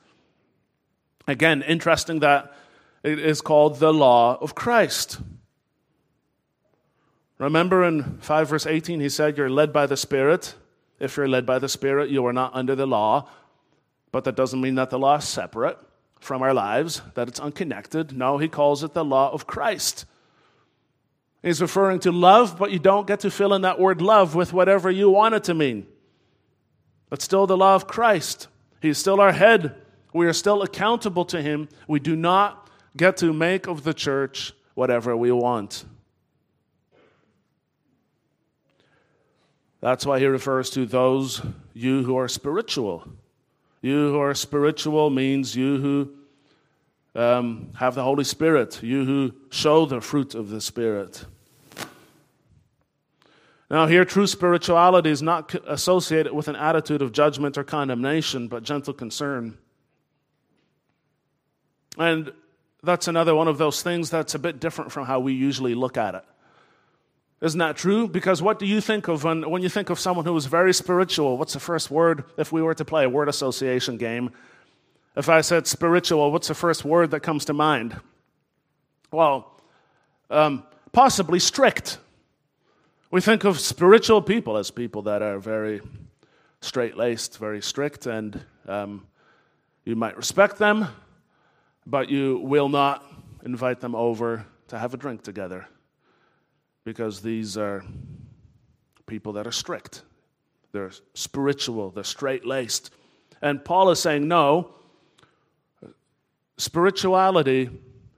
Again, 1.28 1.62
interesting 1.62 2.20
that 2.20 2.54
it 3.04 3.20
is 3.20 3.42
called 3.42 3.80
the 3.80 3.94
law 3.94 4.38
of 4.42 4.56
Christ. 4.56 5.20
Remember 7.38 7.86
in 7.86 8.18
5 8.20 8.50
verse 8.50 8.66
18, 8.66 9.00
he 9.00 9.10
said, 9.10 9.38
You're 9.38 9.50
led 9.50 9.72
by 9.72 9.86
the 9.86 9.96
Spirit. 9.96 10.56
If 11.00 11.16
you're 11.16 11.30
led 11.30 11.46
by 11.46 11.60
the 11.60 11.70
Spirit, 11.70 12.10
you 12.10 12.26
are 12.26 12.34
not 12.34 12.54
under 12.54 12.76
the 12.76 12.88
law. 12.88 13.30
But 14.12 14.24
that 14.26 14.36
doesn't 14.36 14.60
mean 14.60 14.76
that 14.76 14.90
the 14.90 15.00
law 15.00 15.16
is 15.18 15.28
separate 15.28 15.78
from 16.20 16.42
our 16.42 16.54
lives, 16.54 17.02
that 17.14 17.28
it's 17.28 17.40
unconnected. 17.40 18.16
No, 18.16 18.38
he 18.38 18.50
calls 18.50 18.84
it 18.84 18.94
the 18.94 19.06
law 19.06 19.32
of 19.32 19.48
Christ. 19.48 20.06
He's 21.42 21.62
referring 21.62 22.00
to 22.02 22.12
love, 22.12 22.58
but 22.58 22.72
you 22.72 22.80
don't 22.80 23.08
get 23.08 23.22
to 23.22 23.32
fill 23.32 23.54
in 23.54 23.62
that 23.62 23.80
word 23.80 24.02
love 24.02 24.36
with 24.36 24.52
whatever 24.52 24.92
you 24.92 25.10
want 25.10 25.36
it 25.36 25.46
to 25.46 25.54
mean. 25.54 25.88
But 27.10 27.22
still, 27.22 27.48
the 27.48 27.58
law 27.58 27.76
of 27.76 27.88
Christ. 27.88 28.48
He's 28.82 28.98
still 28.98 29.22
our 29.22 29.32
head. 29.32 29.76
We 30.14 30.28
are 30.28 30.34
still 30.34 30.62
accountable 30.62 31.26
to 31.26 31.42
him. 31.42 31.70
We 31.88 32.00
do 32.00 32.16
not 32.16 32.70
get 32.98 33.18
to 33.18 33.32
make 33.32 33.68
of 33.68 33.84
the 33.84 33.94
church 33.94 34.54
whatever 34.74 35.16
we 35.16 35.32
want. 35.32 35.86
That's 39.82 40.06
why 40.06 40.20
he 40.20 40.26
refers 40.26 40.70
to 40.72 40.86
those 40.86 41.42
you 41.74 42.04
who 42.04 42.18
are 42.18 42.28
spiritual. 42.28 43.08
You 43.82 44.12
who 44.12 44.20
are 44.20 44.34
spiritual 44.34 45.10
means 45.10 45.56
you 45.56 45.78
who 45.78 46.12
um, 47.16 47.72
have 47.76 47.96
the 47.96 48.04
Holy 48.04 48.24
Spirit, 48.24 48.82
you 48.84 49.06
who 49.06 49.34
show 49.50 49.86
the 49.86 50.02
fruit 50.02 50.36
of 50.36 50.50
the 50.50 50.62
Spirit. 50.62 51.26
Now, 53.72 53.86
here, 53.86 54.04
true 54.04 54.26
spirituality 54.26 55.12
is 55.12 55.22
not 55.22 55.54
associated 55.68 56.34
with 56.34 56.48
an 56.48 56.56
attitude 56.56 57.02
of 57.02 57.12
judgment 57.12 57.58
or 57.58 57.64
condemnation, 57.64 58.48
but 58.48 58.64
gentle 58.64 58.94
concern. 58.94 59.58
And 61.98 62.32
that's 62.82 63.08
another 63.08 63.36
one 63.36 63.48
of 63.48 63.58
those 63.58 63.84
things 63.84 64.10
that's 64.10 64.34
a 64.34 64.40
bit 64.40 64.60
different 64.60 64.92
from 64.92 65.06
how 65.06 65.20
we 65.20 65.34
usually 65.34 65.76
look 65.76 65.98
at 65.98 66.16
it. 66.16 66.24
Isn't 67.42 67.60
that 67.60 67.78
true? 67.78 68.08
Because 68.08 68.42
what 68.42 68.60
do 68.60 68.66
you 68.66 68.82
think 68.82 69.08
of 69.08 69.24
when, 69.24 69.50
when 69.50 69.62
you 69.62 69.70
think 69.70 69.90
of 69.90 70.00
someone 70.00 70.26
who 70.26 70.36
is 70.36 70.46
very 70.46 70.74
spiritual? 70.74 71.38
What's 71.38 71.54
the 71.54 71.60
first 71.60 71.90
word 71.92 72.26
if 72.38 72.52
we 72.52 72.62
were 72.62 72.74
to 72.74 72.84
play 72.84 73.06
a 73.06 73.10
word 73.10 73.30
association 73.30 73.98
game? 73.98 74.32
If 75.16 75.28
I 75.28 75.42
said 75.42 75.68
spiritual, 75.68 76.32
what's 76.32 76.48
the 76.48 76.54
first 76.54 76.86
word 76.86 77.12
that 77.12 77.22
comes 77.22 77.46
to 77.46 77.54
mind? 77.54 78.00
Well, 79.12 79.60
um, 80.30 80.64
possibly 80.92 81.40
strict. 81.40 81.98
We 83.12 83.22
think 83.22 83.44
of 83.44 83.60
spiritual 83.60 84.22
people 84.22 84.58
as 84.58 84.70
people 84.70 85.02
that 85.04 85.22
are 85.22 85.40
very 85.40 85.82
straight 86.62 86.96
laced, 86.96 87.38
very 87.40 87.62
strict, 87.62 88.06
and 88.06 88.40
um, 88.68 89.08
you 89.84 89.96
might 89.96 90.16
respect 90.16 90.58
them, 90.58 90.88
but 91.88 92.10
you 92.10 92.38
will 92.44 92.70
not 92.70 93.04
invite 93.44 93.80
them 93.80 93.96
over 93.96 94.46
to 94.68 94.78
have 94.78 94.94
a 94.94 94.98
drink 94.98 95.24
together 95.24 95.68
because 96.84 97.22
these 97.22 97.58
are 97.58 97.84
people 99.08 99.34
that 99.34 99.48
are 99.48 99.52
strict. 99.52 100.04
They're 100.72 100.92
spiritual, 101.16 101.90
they're 101.90 102.04
straight 102.04 102.46
laced. 102.46 102.94
And 103.42 103.64
Paul 103.66 103.90
is 103.90 104.00
saying, 104.00 104.28
no, 104.28 104.76
spirituality 106.60 107.70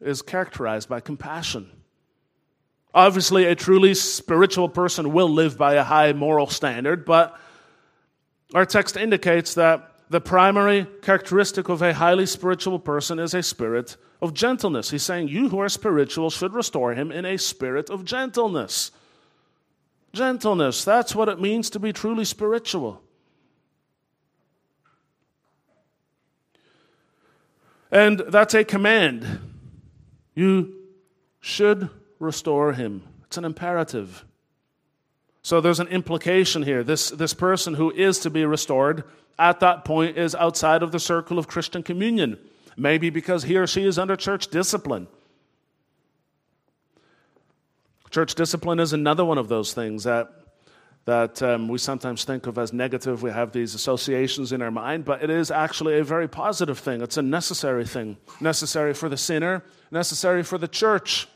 is 0.01 0.21
characterized 0.21 0.89
by 0.89 1.00
compassion. 1.00 1.69
Obviously, 2.93 3.45
a 3.45 3.55
truly 3.55 3.93
spiritual 3.93 4.67
person 4.67 5.13
will 5.13 5.29
live 5.29 5.57
by 5.57 5.75
a 5.75 5.83
high 5.83 6.12
moral 6.12 6.48
standard, 6.48 7.05
but 7.05 7.39
our 8.53 8.65
text 8.65 8.98
indicates 8.98 9.53
that 9.53 9.91
the 10.10 10.19
primary 10.19 10.86
characteristic 11.01 11.69
of 11.69 11.81
a 11.81 11.93
highly 11.93 12.25
spiritual 12.25 12.79
person 12.79 13.17
is 13.17 13.33
a 13.33 13.41
spirit 13.41 13.95
of 14.21 14.33
gentleness. 14.33 14.89
He's 14.89 15.03
saying, 15.03 15.29
You 15.29 15.48
who 15.48 15.60
are 15.60 15.69
spiritual 15.69 16.29
should 16.29 16.53
restore 16.53 16.93
him 16.93 17.12
in 17.12 17.25
a 17.25 17.38
spirit 17.38 17.89
of 17.89 18.03
gentleness. 18.03 18.91
Gentleness, 20.12 20.83
that's 20.83 21.15
what 21.15 21.29
it 21.29 21.39
means 21.39 21.69
to 21.69 21.79
be 21.79 21.93
truly 21.93 22.25
spiritual. 22.25 23.01
And 27.91 28.19
that's 28.19 28.53
a 28.53 28.63
command. 28.63 29.39
You 30.33 30.74
should 31.39 31.89
restore 32.19 32.74
him. 32.74 33.03
It's 33.25 33.38
an 33.38 33.45
imperative. 33.45 34.24
So 35.43 35.60
there's 35.60 35.79
an 35.79 35.88
implication 35.88 36.63
here. 36.63 36.83
This, 36.83 37.10
this 37.10 37.33
person 37.33 37.74
who 37.74 37.91
is 37.91 38.19
to 38.19 38.29
be 38.29 38.45
restored 38.45 39.03
at 39.38 39.60
that 39.60 39.83
point 39.86 40.17
is 40.17 40.36
outside 40.36 40.83
of 40.83 40.91
the 40.91 41.00
circle 41.00 41.39
of 41.39 41.48
Christian 41.48 41.83
communion. 41.83 42.38
Maybe 42.77 43.10
because 43.10 43.43
he 43.43 43.57
or 43.57 43.67
she 43.67 43.86
is 43.86 44.00
under 44.00 44.15
church 44.15 44.48
discipline. 44.48 45.07
Church 48.12 48.36
discipline 48.36 48.79
is 48.79 48.93
another 48.93 49.24
one 49.24 49.38
of 49.38 49.48
those 49.48 49.74
things 49.74 50.03
that, 50.03 50.29
that 51.05 51.41
um, 51.41 51.67
we 51.67 51.77
sometimes 51.77 52.24
think 52.24 52.46
of 52.48 52.58
as 52.58 52.72
negative. 52.72 53.24
We 53.24 53.31
have 53.31 53.51
these 53.51 53.74
associations 53.74 54.51
in 54.51 54.62
our 54.62 54.72
mind, 54.72 55.05
but 55.05 55.24
it 55.24 55.29
is 55.29 55.50
actually 55.50 55.98
a 55.98 56.03
very 56.03 56.27
positive 56.27 56.77
thing. 56.77 57.01
It's 57.01 57.17
a 57.17 57.22
necessary 57.22 57.86
thing, 57.86 58.17
necessary 58.39 58.93
for 58.93 59.10
the 59.10 59.17
sinner, 59.17 59.63
necessary 59.89 60.43
for 60.43 60.58
the 60.58 60.67
church. 60.67 61.27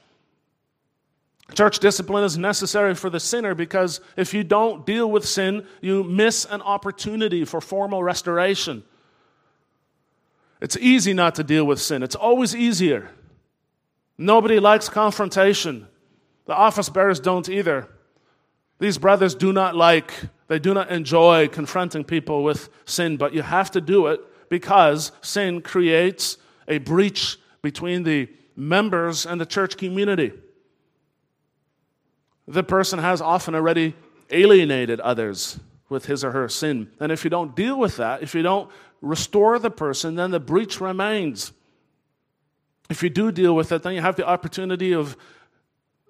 Church 1.54 1.80
discipline 1.80 2.24
is 2.24 2.38
necessary 2.38 2.96
for 2.96 3.10
the 3.10 3.20
sinner 3.20 3.54
because 3.54 4.02
if 4.18 4.34
you 4.34 4.44
don't 4.44 4.86
deal 4.86 5.10
with 5.10 5.26
sin, 5.28 5.66
you 5.82 6.04
miss 6.04 6.46
an 6.46 6.62
opportunity 6.62 7.46
for 7.46 7.62
formal 7.62 8.04
restoration. 8.04 8.84
It's 10.60 10.78
easy 10.78 11.14
not 11.14 11.36
to 11.36 11.44
deal 11.44 11.66
with 11.66 11.80
sin, 11.80 12.04
it's 12.04 12.16
always 12.16 12.56
easier. 12.56 13.12
Nobody 14.18 14.60
likes 14.60 14.88
confrontation. 14.88 15.88
The 16.46 16.54
office 16.54 16.90
bearers 16.90 17.20
don't 17.20 17.50
either. 17.50 17.90
These 18.80 18.98
brothers 18.98 19.36
do 19.36 19.54
not 19.54 19.76
like, 19.76 20.14
they 20.48 20.60
do 20.60 20.74
not 20.74 20.90
enjoy 20.90 21.48
confronting 21.48 22.04
people 22.04 22.44
with 22.44 22.70
sin, 22.86 23.18
but 23.18 23.34
you 23.34 23.42
have 23.42 23.72
to 23.72 23.82
do 23.82 24.08
it 24.08 24.22
because 24.50 25.12
sin 25.22 25.62
creates 25.62 26.38
a 26.68 26.80
breach 26.80 27.38
between 27.62 28.04
the 28.04 28.30
members 28.56 29.26
and 29.26 29.40
the 29.40 29.46
church 29.46 29.78
community. 29.78 30.34
The 32.48 32.64
person 32.64 33.00
has 33.00 33.22
often 33.22 33.56
already 33.56 33.96
alienated 34.30 35.00
others 35.00 35.60
with 35.90 36.06
his 36.06 36.24
or 36.24 36.32
her 36.32 36.50
sin. 36.50 36.92
And 37.00 37.12
if 37.12 37.24
you 37.24 37.30
don't 37.30 37.56
deal 37.56 37.80
with 37.80 37.98
that, 37.98 38.22
if 38.22 38.36
you 38.36 38.42
don't 38.42 38.70
restore 39.02 39.60
the 39.60 39.70
person, 39.70 40.16
then 40.16 40.32
the 40.32 40.40
breach 40.40 40.82
remains. 40.82 41.54
If 42.90 43.02
you 43.04 43.10
do 43.10 43.32
deal 43.32 43.56
with 43.56 43.72
it, 43.72 43.84
then 43.84 43.94
you 43.94 44.02
have 44.02 44.16
the 44.16 44.28
opportunity 44.28 44.94
of, 44.94 45.18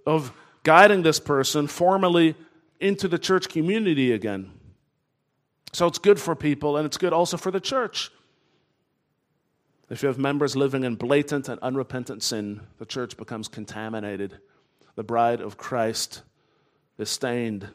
of 0.06 0.34
guiding 0.64 1.04
this 1.04 1.20
person 1.20 1.68
formally 1.68 2.36
into 2.80 3.08
the 3.08 3.20
church 3.20 3.50
community 3.50 4.12
again. 4.12 4.52
So 5.74 5.88
it's 5.88 6.00
good 6.00 6.20
for 6.20 6.36
people 6.36 6.78
and 6.78 6.86
it's 6.86 6.98
good 6.98 7.14
also 7.14 7.38
for 7.38 7.52
the 7.52 7.60
church. 7.60 8.12
If 9.90 10.02
you 10.02 10.08
have 10.08 10.18
members 10.18 10.56
living 10.56 10.84
in 10.84 10.96
blatant 10.96 11.48
and 11.48 11.60
unrepentant 11.62 12.24
sin, 12.24 12.62
the 12.80 12.86
church 12.86 13.18
becomes 13.18 13.48
contaminated. 13.48 14.40
The 14.96 15.04
bride 15.04 15.42
of 15.42 15.58
Christ 15.58 16.24
is 16.98 17.10
stained. 17.10 17.68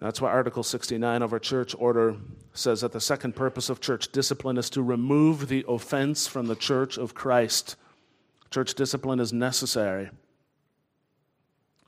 That's 0.00 0.20
why 0.20 0.30
Article 0.30 0.62
69 0.62 1.22
of 1.22 1.32
our 1.32 1.38
church 1.38 1.74
order 1.78 2.16
says 2.52 2.80
that 2.80 2.92
the 2.92 3.00
second 3.00 3.36
purpose 3.36 3.70
of 3.70 3.80
church 3.80 4.10
discipline 4.12 4.58
is 4.58 4.68
to 4.70 4.82
remove 4.82 5.48
the 5.48 5.64
offense 5.68 6.26
from 6.26 6.46
the 6.46 6.56
church 6.56 6.98
of 6.98 7.14
Christ. 7.14 7.76
Church 8.50 8.74
discipline 8.74 9.20
is 9.20 9.32
necessary. 9.32 10.10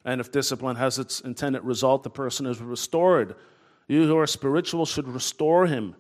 And 0.09 0.23
if 0.23 0.33
discipline 0.33 0.77
has 0.77 0.99
its 0.99 1.21
intended 1.21 1.65
result, 1.65 2.03
the 2.03 2.09
person 2.09 2.47
is 2.47 2.63
restored. 2.63 3.37
You 3.89 4.07
who 4.07 4.17
are 4.17 4.27
spiritual 4.27 4.87
should 4.87 5.07
restore 5.07 5.67
him 5.67 5.97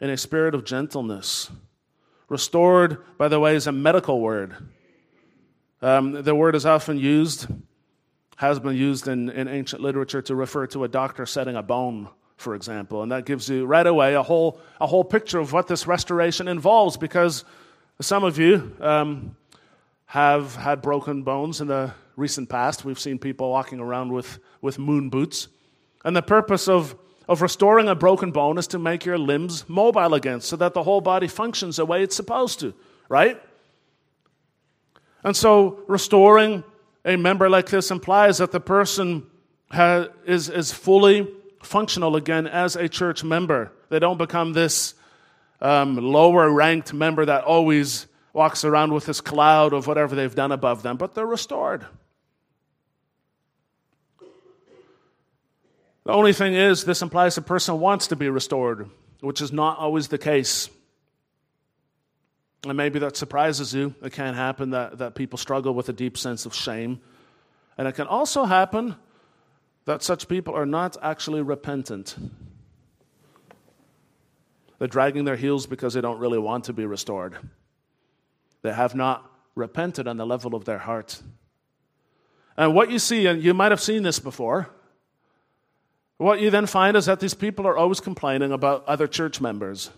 in 0.00 0.08
a 0.08 0.16
spirit 0.16 0.54
of 0.54 0.64
gentleness. 0.64 1.50
Restored, 2.30 3.04
by 3.18 3.28
the 3.28 3.38
way, 3.38 3.54
is 3.54 3.66
a 3.66 3.72
medical 3.72 4.18
word. 4.18 4.56
Um, 5.82 6.22
the 6.22 6.34
word 6.34 6.54
is 6.54 6.64
often 6.64 6.96
used 6.98 7.48
has 8.36 8.58
been 8.58 8.74
used 8.74 9.06
in, 9.06 9.28
in 9.28 9.46
ancient 9.46 9.82
literature 9.82 10.22
to 10.22 10.34
refer 10.34 10.66
to 10.68 10.84
a 10.84 10.88
doctor 10.88 11.26
setting 11.26 11.54
a 11.54 11.62
bone, 11.62 12.08
for 12.38 12.54
example. 12.54 13.02
And 13.02 13.12
that 13.12 13.26
gives 13.26 13.50
you 13.50 13.66
right 13.66 13.86
away 13.86 14.14
a 14.14 14.22
whole, 14.22 14.58
a 14.80 14.86
whole 14.86 15.04
picture 15.04 15.38
of 15.38 15.52
what 15.52 15.66
this 15.66 15.86
restoration 15.86 16.48
involves 16.48 16.96
because 16.96 17.44
some 18.00 18.24
of 18.24 18.38
you 18.38 18.74
um, 18.80 19.36
have 20.06 20.56
had 20.56 20.80
broken 20.80 21.22
bones 21.24 21.60
in 21.60 21.66
the 21.66 21.92
recent 22.20 22.48
past. 22.48 22.84
We've 22.84 22.98
seen 22.98 23.18
people 23.18 23.50
walking 23.50 23.80
around 23.80 24.12
with, 24.12 24.38
with 24.60 24.78
moon 24.78 25.08
boots. 25.08 25.48
And 26.04 26.14
the 26.14 26.22
purpose 26.22 26.68
of, 26.68 26.94
of 27.28 27.42
restoring 27.42 27.88
a 27.88 27.94
broken 27.94 28.30
bone 28.30 28.58
is 28.58 28.68
to 28.68 28.78
make 28.78 29.04
your 29.04 29.18
limbs 29.18 29.68
mobile 29.68 30.14
again 30.14 30.40
so 30.40 30.56
that 30.56 30.74
the 30.74 30.82
whole 30.82 31.00
body 31.00 31.26
functions 31.26 31.76
the 31.76 31.84
way 31.84 32.02
it's 32.02 32.14
supposed 32.14 32.60
to, 32.60 32.74
right? 33.08 33.40
And 35.24 35.36
so, 35.36 35.82
restoring 35.86 36.64
a 37.04 37.16
member 37.16 37.50
like 37.50 37.68
this 37.68 37.90
implies 37.90 38.38
that 38.38 38.52
the 38.52 38.60
person 38.60 39.26
has, 39.70 40.08
is, 40.24 40.48
is 40.48 40.72
fully 40.72 41.28
functional 41.62 42.16
again 42.16 42.46
as 42.46 42.76
a 42.76 42.88
church 42.88 43.22
member. 43.22 43.72
They 43.90 43.98
don't 43.98 44.18
become 44.18 44.52
this 44.52 44.94
um, 45.60 45.96
lower 45.96 46.50
ranked 46.50 46.92
member 46.92 47.24
that 47.26 47.44
always 47.44 48.06
walks 48.32 48.64
around 48.64 48.92
with 48.92 49.06
this 49.06 49.20
cloud 49.20 49.72
of 49.72 49.86
whatever 49.86 50.14
they've 50.14 50.34
done 50.34 50.52
above 50.52 50.82
them, 50.82 50.96
but 50.96 51.14
they're 51.14 51.26
restored. 51.26 51.86
The 56.10 56.16
only 56.16 56.32
thing 56.32 56.54
is, 56.54 56.82
this 56.82 57.02
implies 57.02 57.36
the 57.36 57.40
person 57.40 57.78
wants 57.78 58.08
to 58.08 58.16
be 58.16 58.28
restored, 58.28 58.90
which 59.20 59.40
is 59.40 59.52
not 59.52 59.78
always 59.78 60.08
the 60.08 60.18
case. 60.18 60.68
And 62.66 62.76
maybe 62.76 62.98
that 62.98 63.16
surprises 63.16 63.72
you. 63.72 63.94
It 64.02 64.12
can 64.12 64.34
happen 64.34 64.70
that, 64.70 64.98
that 64.98 65.14
people 65.14 65.38
struggle 65.38 65.72
with 65.72 65.88
a 65.88 65.92
deep 65.92 66.18
sense 66.18 66.46
of 66.46 66.52
shame. 66.52 67.00
And 67.78 67.86
it 67.86 67.92
can 67.92 68.08
also 68.08 68.42
happen 68.42 68.96
that 69.84 70.02
such 70.02 70.26
people 70.26 70.52
are 70.52 70.66
not 70.66 70.96
actually 71.00 71.42
repentant. 71.42 72.16
They're 74.80 74.88
dragging 74.88 75.26
their 75.26 75.36
heels 75.36 75.68
because 75.68 75.94
they 75.94 76.00
don't 76.00 76.18
really 76.18 76.40
want 76.40 76.64
to 76.64 76.72
be 76.72 76.86
restored. 76.86 77.36
They 78.62 78.72
have 78.72 78.96
not 78.96 79.30
repented 79.54 80.08
on 80.08 80.16
the 80.16 80.26
level 80.26 80.56
of 80.56 80.64
their 80.64 80.78
heart. 80.78 81.22
And 82.56 82.74
what 82.74 82.90
you 82.90 82.98
see, 82.98 83.28
and 83.28 83.40
you 83.40 83.54
might 83.54 83.70
have 83.70 83.80
seen 83.80 84.02
this 84.02 84.18
before, 84.18 84.70
what 86.20 86.40
you 86.40 86.50
then 86.50 86.66
find 86.66 86.98
is 86.98 87.06
that 87.06 87.18
these 87.18 87.32
people 87.32 87.66
are 87.66 87.78
always 87.78 87.98
complaining 87.98 88.52
about 88.52 88.84
other 88.86 89.06
church 89.06 89.40
members. 89.40 89.90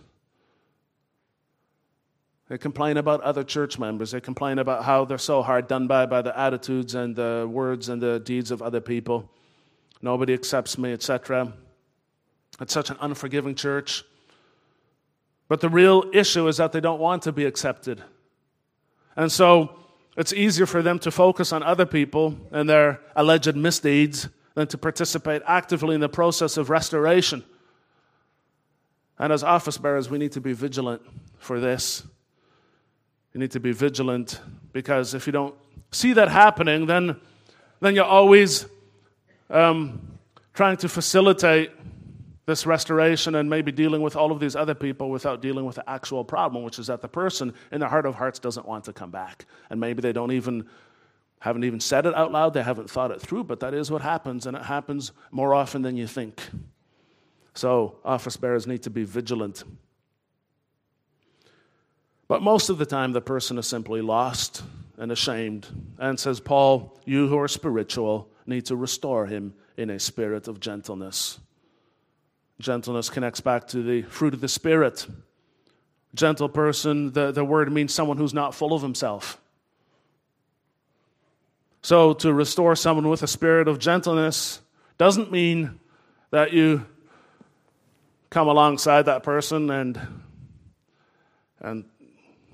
They 2.47 2.57
complain 2.57 2.95
about 2.95 3.19
other 3.21 3.43
church 3.43 3.77
members. 3.77 4.11
They 4.11 4.21
complain 4.21 4.57
about 4.57 4.85
how 4.85 5.03
they're 5.03 5.17
so 5.17 5.41
hard 5.41 5.67
done 5.67 5.87
by 5.87 6.05
by 6.05 6.21
the 6.21 6.37
attitudes 6.37 6.95
and 6.95 7.13
the 7.13 7.45
words 7.51 7.89
and 7.89 8.01
the 8.01 8.21
deeds 8.21 8.51
of 8.51 8.61
other 8.61 8.79
people. 8.79 9.29
Nobody 10.01 10.33
accepts 10.33 10.77
me, 10.77 10.93
etc. 10.93 11.51
It's 12.61 12.73
such 12.73 12.89
an 12.89 12.95
unforgiving 13.01 13.55
church. 13.55 14.05
But 15.49 15.59
the 15.59 15.69
real 15.69 16.05
issue 16.13 16.47
is 16.47 16.55
that 16.55 16.71
they 16.71 16.79
don't 16.79 17.01
want 17.01 17.23
to 17.23 17.33
be 17.33 17.43
accepted. 17.43 18.01
And 19.17 19.29
so 19.29 19.75
it's 20.15 20.31
easier 20.31 20.65
for 20.67 20.81
them 20.81 20.99
to 20.99 21.11
focus 21.11 21.51
on 21.51 21.63
other 21.63 21.85
people 21.85 22.37
and 22.51 22.69
their 22.69 23.01
alleged 23.13 23.57
misdeeds 23.57 24.29
than 24.55 24.67
to 24.67 24.77
participate 24.77 25.41
actively 25.47 25.95
in 25.95 26.01
the 26.01 26.09
process 26.09 26.57
of 26.57 26.69
restoration. 26.69 27.43
And 29.17 29.31
as 29.31 29.43
office 29.43 29.77
bearers, 29.77 30.09
we 30.09 30.17
need 30.17 30.31
to 30.33 30.41
be 30.41 30.53
vigilant 30.53 31.01
for 31.37 31.59
this. 31.59 32.03
You 33.33 33.39
need 33.39 33.51
to 33.51 33.59
be 33.59 33.71
vigilant 33.71 34.39
because 34.73 35.13
if 35.13 35.25
you 35.27 35.33
don't 35.33 35.55
see 35.91 36.13
that 36.13 36.29
happening, 36.29 36.85
then, 36.85 37.19
then 37.79 37.95
you're 37.95 38.05
always 38.05 38.65
um, 39.49 40.17
trying 40.53 40.77
to 40.77 40.89
facilitate 40.89 41.71
this 42.45 42.65
restoration 42.65 43.35
and 43.35 43.49
maybe 43.49 43.71
dealing 43.71 44.01
with 44.01 44.15
all 44.15 44.31
of 44.31 44.39
these 44.39 44.55
other 44.55 44.75
people 44.75 45.09
without 45.09 45.41
dealing 45.41 45.65
with 45.65 45.75
the 45.75 45.89
actual 45.89 46.23
problem, 46.23 46.63
which 46.63 46.77
is 46.77 46.87
that 46.87 47.01
the 47.01 47.07
person 47.07 47.53
in 47.71 47.79
the 47.79 47.87
heart 47.87 48.05
of 48.05 48.15
hearts 48.15 48.37
doesn't 48.37 48.67
want 48.67 48.83
to 48.83 48.93
come 48.93 49.11
back. 49.11 49.45
And 49.69 49.79
maybe 49.79 50.01
they 50.01 50.11
don't 50.11 50.31
even 50.31 50.67
haven't 51.43 51.65
even 51.65 51.81
said 51.81 52.05
it 52.05 52.15
out 52.15 52.31
loud, 52.31 52.53
they 52.53 52.63
haven't 52.63 52.89
thought 52.89 53.11
it 53.11 53.19
through, 53.19 53.43
but 53.43 53.59
that 53.59 53.73
is 53.73 53.91
what 53.91 54.01
happens, 54.01 54.45
and 54.45 54.55
it 54.55 54.63
happens 54.63 55.11
more 55.29 55.53
often 55.53 55.81
than 55.81 55.97
you 55.97 56.07
think. 56.07 56.41
So 57.53 57.97
office 58.05 58.37
bearers 58.37 58.65
need 58.65 58.83
to 58.83 58.89
be 58.89 59.03
vigilant. 59.03 59.65
But 62.29 62.41
most 62.41 62.69
of 62.69 62.77
the 62.77 62.85
time, 62.85 63.11
the 63.11 63.19
person 63.19 63.57
is 63.57 63.67
simply 63.67 64.01
lost 64.01 64.63
and 64.97 65.11
ashamed. 65.11 65.67
And 65.99 66.17
says, 66.17 66.39
Paul, 66.39 66.97
you 67.03 67.27
who 67.27 67.37
are 67.37 67.49
spiritual 67.49 68.29
need 68.45 68.65
to 68.67 68.77
restore 68.77 69.25
him 69.25 69.53
in 69.75 69.89
a 69.89 69.99
spirit 69.99 70.47
of 70.47 70.61
gentleness. 70.61 71.41
Gentleness 72.61 73.09
connects 73.09 73.41
back 73.41 73.67
to 73.67 73.83
the 73.83 74.03
fruit 74.03 74.33
of 74.33 74.39
the 74.39 74.47
Spirit. 74.47 75.05
Gentle 76.15 76.47
person, 76.47 77.11
the, 77.11 77.33
the 77.33 77.43
word 77.43 77.69
means 77.69 77.93
someone 77.93 78.15
who's 78.15 78.33
not 78.33 78.55
full 78.55 78.71
of 78.71 78.81
himself. 78.81 79.41
So, 81.83 82.13
to 82.13 82.33
restore 82.33 82.75
someone 82.75 83.09
with 83.09 83.21
a 83.21 83.27
spirit 83.27 83.67
of 83.67 83.77
gentleness 83.77 84.61
doesn't 84.97 85.31
mean 85.31 85.79
that 86.31 86.53
you 86.53 86.85
come 88.29 88.47
alongside 88.47 89.03
that 89.03 89.21
person 89.21 89.69
and, 89.69 89.99
and 91.59 91.85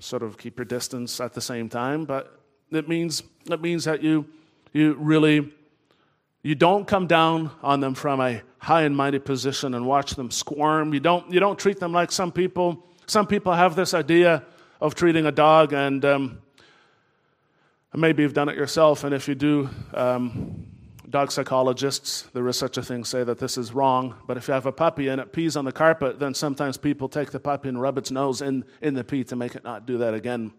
sort 0.00 0.22
of 0.22 0.36
keep 0.36 0.58
your 0.58 0.66
distance 0.66 1.20
at 1.20 1.32
the 1.32 1.40
same 1.40 1.68
time, 1.68 2.04
but 2.04 2.38
it 2.70 2.88
means, 2.88 3.22
it 3.48 3.62
means 3.62 3.84
that 3.84 4.02
you, 4.02 4.26
you 4.72 4.94
really 4.94 5.52
you 6.42 6.54
don't 6.54 6.86
come 6.86 7.06
down 7.06 7.50
on 7.62 7.80
them 7.80 7.94
from 7.94 8.20
a 8.20 8.40
high 8.58 8.82
and 8.82 8.96
mighty 8.96 9.18
position 9.18 9.74
and 9.74 9.84
watch 9.84 10.14
them 10.14 10.30
squirm. 10.30 10.94
You 10.94 11.00
don't, 11.00 11.30
you 11.32 11.38
don't 11.38 11.58
treat 11.58 11.78
them 11.78 11.92
like 11.92 12.10
some 12.10 12.32
people. 12.32 12.86
Some 13.06 13.26
people 13.26 13.52
have 13.52 13.76
this 13.76 13.92
idea 13.92 14.44
of 14.80 14.94
treating 14.94 15.26
a 15.26 15.32
dog, 15.32 15.74
and 15.74 16.02
um, 16.04 16.38
maybe 17.94 18.22
you've 18.22 18.34
done 18.34 18.48
it 18.48 18.56
yourself. 18.56 19.04
And 19.04 19.14
if 19.14 19.28
you 19.28 19.34
do, 19.34 19.68
um, 19.94 20.66
dog 21.08 21.32
psychologists, 21.32 22.22
there 22.32 22.46
is 22.48 22.56
such 22.56 22.76
a 22.76 22.82
thing, 22.82 23.04
say 23.04 23.24
that 23.24 23.38
this 23.38 23.58
is 23.58 23.72
wrong. 23.72 24.14
But 24.26 24.36
if 24.36 24.48
you 24.48 24.54
have 24.54 24.66
a 24.66 24.72
puppy 24.72 25.08
and 25.08 25.20
it 25.20 25.32
pees 25.32 25.56
on 25.56 25.64
the 25.64 25.72
carpet, 25.72 26.18
then 26.18 26.34
sometimes 26.34 26.76
people 26.76 27.08
take 27.08 27.30
the 27.32 27.40
puppy 27.40 27.68
and 27.68 27.80
rub 27.80 27.98
its 27.98 28.10
nose 28.10 28.42
in, 28.42 28.64
in 28.80 28.94
the 28.94 29.04
pee 29.04 29.24
to 29.24 29.36
make 29.36 29.54
it 29.54 29.64
not 29.64 29.86
do 29.86 29.98
that 29.98 30.14
again. 30.14 30.52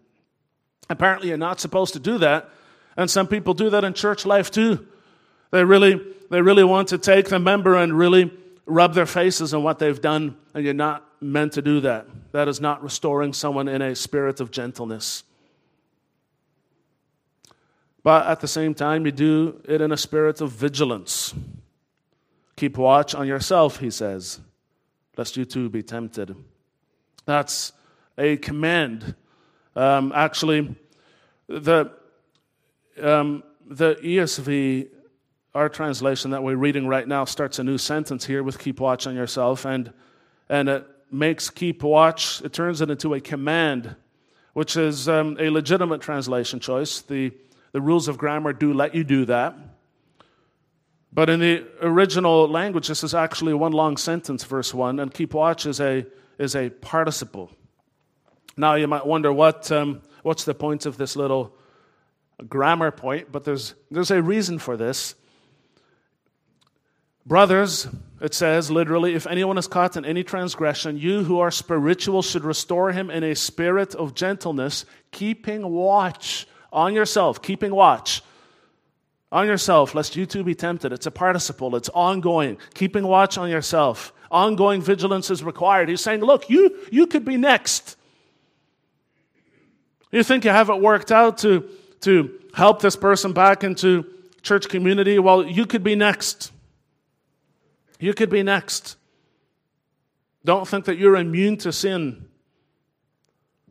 Apparently, 0.90 1.28
you're 1.28 1.38
not 1.38 1.60
supposed 1.60 1.94
to 1.94 2.00
do 2.00 2.18
that. 2.18 2.50
And 2.96 3.10
some 3.10 3.26
people 3.26 3.54
do 3.54 3.70
that 3.70 3.84
in 3.84 3.94
church 3.94 4.26
life 4.26 4.50
too. 4.50 4.86
They 5.50 5.64
really, 5.64 6.00
they 6.30 6.42
really 6.42 6.64
want 6.64 6.88
to 6.88 6.98
take 6.98 7.28
the 7.28 7.38
member 7.38 7.76
and 7.76 7.96
really 7.96 8.30
rub 8.66 8.94
their 8.94 9.06
faces 9.06 9.54
on 9.54 9.62
what 9.62 9.78
they've 9.78 10.00
done, 10.00 10.36
and 10.54 10.64
you're 10.64 10.74
not 10.74 11.04
meant 11.20 11.52
to 11.54 11.62
do 11.62 11.80
that. 11.80 12.06
That 12.32 12.48
is 12.48 12.60
not 12.60 12.82
restoring 12.82 13.32
someone 13.32 13.68
in 13.68 13.82
a 13.82 13.94
spirit 13.94 14.40
of 14.40 14.50
gentleness. 14.50 15.24
But 18.02 18.26
at 18.26 18.40
the 18.40 18.48
same 18.48 18.74
time, 18.74 19.06
you 19.06 19.12
do 19.12 19.60
it 19.64 19.80
in 19.80 19.92
a 19.92 19.96
spirit 19.96 20.40
of 20.40 20.50
vigilance. 20.50 21.34
Keep 22.56 22.76
watch 22.76 23.14
on 23.14 23.26
yourself, 23.26 23.78
he 23.78 23.90
says, 23.90 24.40
lest 25.16 25.36
you 25.36 25.44
too 25.44 25.68
be 25.68 25.82
tempted. 25.82 26.34
That's 27.24 27.72
a 28.18 28.36
command. 28.38 29.14
Um, 29.76 30.12
actually, 30.14 30.74
the, 31.46 31.92
um, 33.00 33.42
the 33.66 33.94
ESV, 33.96 34.88
our 35.54 35.68
translation 35.68 36.32
that 36.32 36.42
we're 36.42 36.56
reading 36.56 36.86
right 36.88 37.06
now, 37.06 37.24
starts 37.24 37.58
a 37.58 37.64
new 37.64 37.78
sentence 37.78 38.24
here 38.24 38.42
with 38.42 38.58
keep 38.58 38.80
watch 38.80 39.06
on 39.06 39.14
yourself, 39.14 39.64
and, 39.64 39.92
and 40.48 40.68
it 40.68 40.86
makes 41.10 41.50
keep 41.50 41.82
watch, 41.82 42.42
it 42.42 42.52
turns 42.52 42.80
it 42.80 42.90
into 42.90 43.14
a 43.14 43.20
command, 43.20 43.94
which 44.54 44.76
is 44.76 45.08
um, 45.08 45.36
a 45.38 45.48
legitimate 45.50 46.00
translation 46.00 46.58
choice. 46.58 47.00
The 47.00 47.32
the 47.72 47.80
rules 47.80 48.08
of 48.08 48.18
grammar 48.18 48.52
do 48.52 48.72
let 48.72 48.94
you 48.94 49.04
do 49.04 49.24
that. 49.26 49.56
But 51.12 51.28
in 51.28 51.40
the 51.40 51.66
original 51.82 52.48
language, 52.48 52.88
this 52.88 53.04
is 53.04 53.14
actually 53.14 53.52
one 53.52 53.72
long 53.72 53.96
sentence, 53.96 54.44
verse 54.44 54.72
1, 54.72 54.98
and 54.98 55.12
keep 55.12 55.34
watch 55.34 55.66
is 55.66 55.80
a, 55.80 56.06
is 56.38 56.56
a 56.56 56.70
participle. 56.70 57.50
Now, 58.56 58.74
you 58.74 58.86
might 58.86 59.06
wonder 59.06 59.32
what, 59.32 59.70
um, 59.70 60.02
what's 60.22 60.44
the 60.44 60.54
point 60.54 60.86
of 60.86 60.96
this 60.96 61.16
little 61.16 61.54
grammar 62.48 62.90
point, 62.90 63.30
but 63.30 63.44
there's, 63.44 63.74
there's 63.90 64.10
a 64.10 64.22
reason 64.22 64.58
for 64.58 64.76
this. 64.76 65.14
Brothers, 67.24 67.86
it 68.20 68.34
says 68.34 68.70
literally, 68.70 69.14
if 69.14 69.26
anyone 69.26 69.58
is 69.58 69.68
caught 69.68 69.96
in 69.96 70.04
any 70.04 70.24
transgression, 70.24 70.98
you 70.98 71.24
who 71.24 71.38
are 71.40 71.50
spiritual 71.50 72.22
should 72.22 72.44
restore 72.44 72.90
him 72.90 73.10
in 73.10 73.22
a 73.22 73.34
spirit 73.34 73.94
of 73.94 74.14
gentleness, 74.14 74.84
keeping 75.12 75.68
watch 75.70 76.48
on 76.72 76.94
yourself, 76.94 77.42
keeping 77.42 77.74
watch. 77.74 78.22
On 79.30 79.46
yourself, 79.46 79.94
lest 79.94 80.16
you 80.16 80.26
too 80.26 80.44
be 80.44 80.54
tempted. 80.54 80.92
It's 80.92 81.06
a 81.06 81.10
participle, 81.10 81.74
it's 81.76 81.88
ongoing. 81.90 82.58
Keeping 82.74 83.06
watch 83.06 83.38
on 83.38 83.48
yourself. 83.48 84.12
Ongoing 84.30 84.82
vigilance 84.82 85.30
is 85.30 85.42
required. 85.42 85.88
He's 85.88 86.00
saying, 86.00 86.20
look, 86.20 86.50
you, 86.50 86.78
you 86.90 87.06
could 87.06 87.24
be 87.24 87.36
next. 87.36 87.96
You 90.10 90.22
think 90.22 90.44
you 90.44 90.50
have 90.50 90.68
it 90.68 90.80
worked 90.80 91.10
out 91.10 91.38
to, 91.38 91.68
to 92.00 92.38
help 92.54 92.82
this 92.82 92.96
person 92.96 93.32
back 93.32 93.64
into 93.64 94.06
church 94.42 94.68
community? 94.68 95.18
Well, 95.18 95.46
you 95.46 95.66
could 95.66 95.82
be 95.82 95.94
next. 95.94 96.52
You 97.98 98.12
could 98.12 98.30
be 98.30 98.42
next. 98.42 98.96
Don't 100.44 100.66
think 100.66 100.86
that 100.86 100.98
you're 100.98 101.16
immune 101.16 101.56
to 101.58 101.72
sin. 101.72 102.26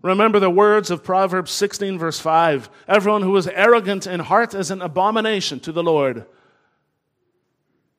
Remember 0.02 0.40
the 0.40 0.50
words 0.50 0.90
of 0.90 1.04
Proverbs 1.04 1.52
16, 1.52 2.00
verse 2.00 2.20
5 2.20 2.70
Everyone 2.88 3.22
who 3.22 3.36
is 3.38 3.48
arrogant 3.48 4.08
in 4.08 4.20
heart 4.20 4.54
is 4.54 4.72
an 4.72 4.82
abomination 4.82 5.60
to 5.62 5.72
the 5.72 5.84
Lord. 5.84 6.26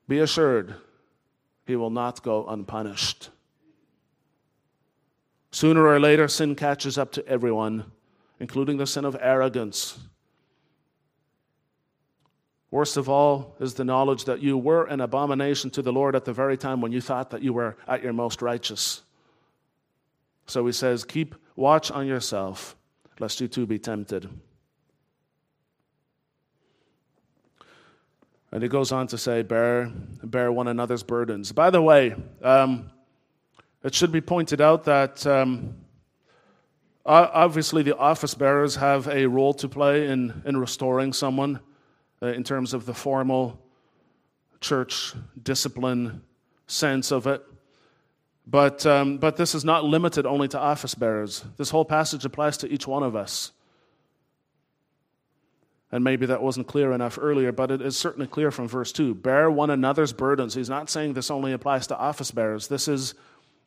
Be 0.09 0.19
assured, 0.19 0.75
he 1.65 1.77
will 1.77 1.91
not 1.91 2.23
go 2.23 2.47
unpunished. 2.47 3.31
Sooner 5.53 5.87
or 5.87 6.01
later, 6.01 6.29
sin 6.29 6.55
catches 6.55 6.99
up 6.99 7.12
to 7.12 7.27
everyone, 7.29 7.85
including 8.41 8.79
the 8.79 8.87
sin 8.87 9.05
of 9.05 9.17
arrogance. 9.21 9.99
Worst 12.71 12.97
of 12.97 13.09
all 13.09 13.55
is 13.61 13.75
the 13.75 13.85
knowledge 13.85 14.25
that 14.25 14.41
you 14.41 14.57
were 14.57 14.87
an 14.87 15.03
abomination 15.03 15.71
to 15.71 15.83
the 15.83 15.93
Lord 15.93 16.17
at 16.17 16.25
the 16.25 16.33
very 16.33 16.57
time 16.57 16.81
when 16.81 16.91
you 16.91 17.03
thought 17.03 17.31
that 17.31 17.43
you 17.43 17.53
were 17.53 17.77
at 17.87 18.03
your 18.03 18.15
most 18.15 18.41
righteous. 18.41 19.03
So 20.46 20.66
he 20.66 20.72
says, 20.72 21.05
Keep 21.05 21.35
watch 21.57 21.90
on 21.90 22.07
yourself, 22.07 22.76
lest 23.18 23.40
you 23.40 23.48
too 23.48 23.66
be 23.66 23.78
tempted. 23.78 24.28
And 28.50 28.62
he 28.62 28.68
goes 28.68 28.92
on 28.92 29.07
to 29.09 29.18
say, 29.18 29.42
Bear, 29.42 29.90
bear 30.22 30.52
one 30.52 30.68
another's 30.68 31.02
burdens. 31.02 31.52
By 31.52 31.70
the 31.70 31.81
way, 31.81 32.14
um, 32.42 32.90
it 33.83 33.94
should 33.94 34.12
be 34.12 34.20
pointed 34.20 34.61
out 34.61 34.85
that 34.85 35.26
um, 35.26 35.74
obviously 37.05 37.83
the 37.83 37.96
office 37.96 38.35
bearers 38.35 38.76
have 38.76 39.09
a 39.09 39.26
role 39.26 39.55
to 39.55 39.68
play 39.68 40.09
in, 40.09 40.42
in 40.44 40.57
restoring 40.57 41.12
someone 41.12 41.61
uh, 42.22 42.26
in 42.26 42.44
terms 42.44 42.74
of 42.74 42.87
the 42.87 42.94
formal 42.94 43.59
church 44.61 45.14
discipline 45.42 46.22
sense 46.66 47.11
of 47.11 47.26
it. 47.26 47.42
But, 48.46 48.85
um, 48.87 49.18
but 49.18 49.37
this 49.37 49.55
is 49.55 49.64
not 49.64 49.85
limited 49.85 50.26
only 50.26 50.48
to 50.48 50.59
office 50.59 50.94
bearers. 50.94 51.44
This 51.57 51.70
whole 51.70 51.85
passage 51.85 52.24
applies 52.24 52.57
to 52.59 52.72
each 52.72 52.87
one 52.87 53.02
of 53.02 53.14
us. 53.14 53.52
And 55.92 56.02
maybe 56.02 56.26
that 56.26 56.42
wasn't 56.42 56.66
clear 56.66 56.92
enough 56.92 57.18
earlier, 57.20 57.52
but 57.52 57.70
it 57.70 57.83
is 57.83 57.96
certainly 57.96 58.26
clear 58.26 58.50
from 58.50 58.66
verse 58.66 58.92
2. 58.92 59.14
Bear 59.14 59.50
one 59.50 59.68
another's 59.68 60.14
burdens. 60.14 60.55
He's 60.55 60.70
not 60.70 60.88
saying 60.88 61.12
this 61.12 61.31
only 61.31 61.52
applies 61.52 61.87
to 61.88 61.96
office 61.96 62.31
bearers. 62.31 62.68
This 62.68 62.88
is 62.88 63.14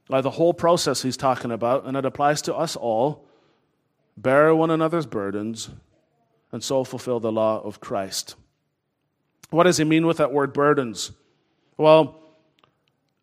uh, 0.09 0.21
the 0.21 0.31
whole 0.31 0.53
process 0.53 1.03
he's 1.03 1.17
talking 1.17 1.51
about, 1.51 1.85
and 1.85 1.95
it 1.95 2.03
applies 2.03 2.41
to 2.43 2.55
us 2.55 2.75
all. 2.75 3.27
Bear 4.17 4.55
one 4.55 4.71
another's 4.71 5.05
burdens, 5.05 5.69
and 6.51 6.63
so 6.63 6.83
fulfill 6.83 7.19
the 7.19 7.31
law 7.31 7.61
of 7.61 7.79
Christ. 7.79 8.35
What 9.51 9.63
does 9.63 9.77
he 9.77 9.83
mean 9.83 10.07
with 10.07 10.17
that 10.17 10.33
word 10.33 10.51
burdens? 10.51 11.11
Well, 11.77 12.19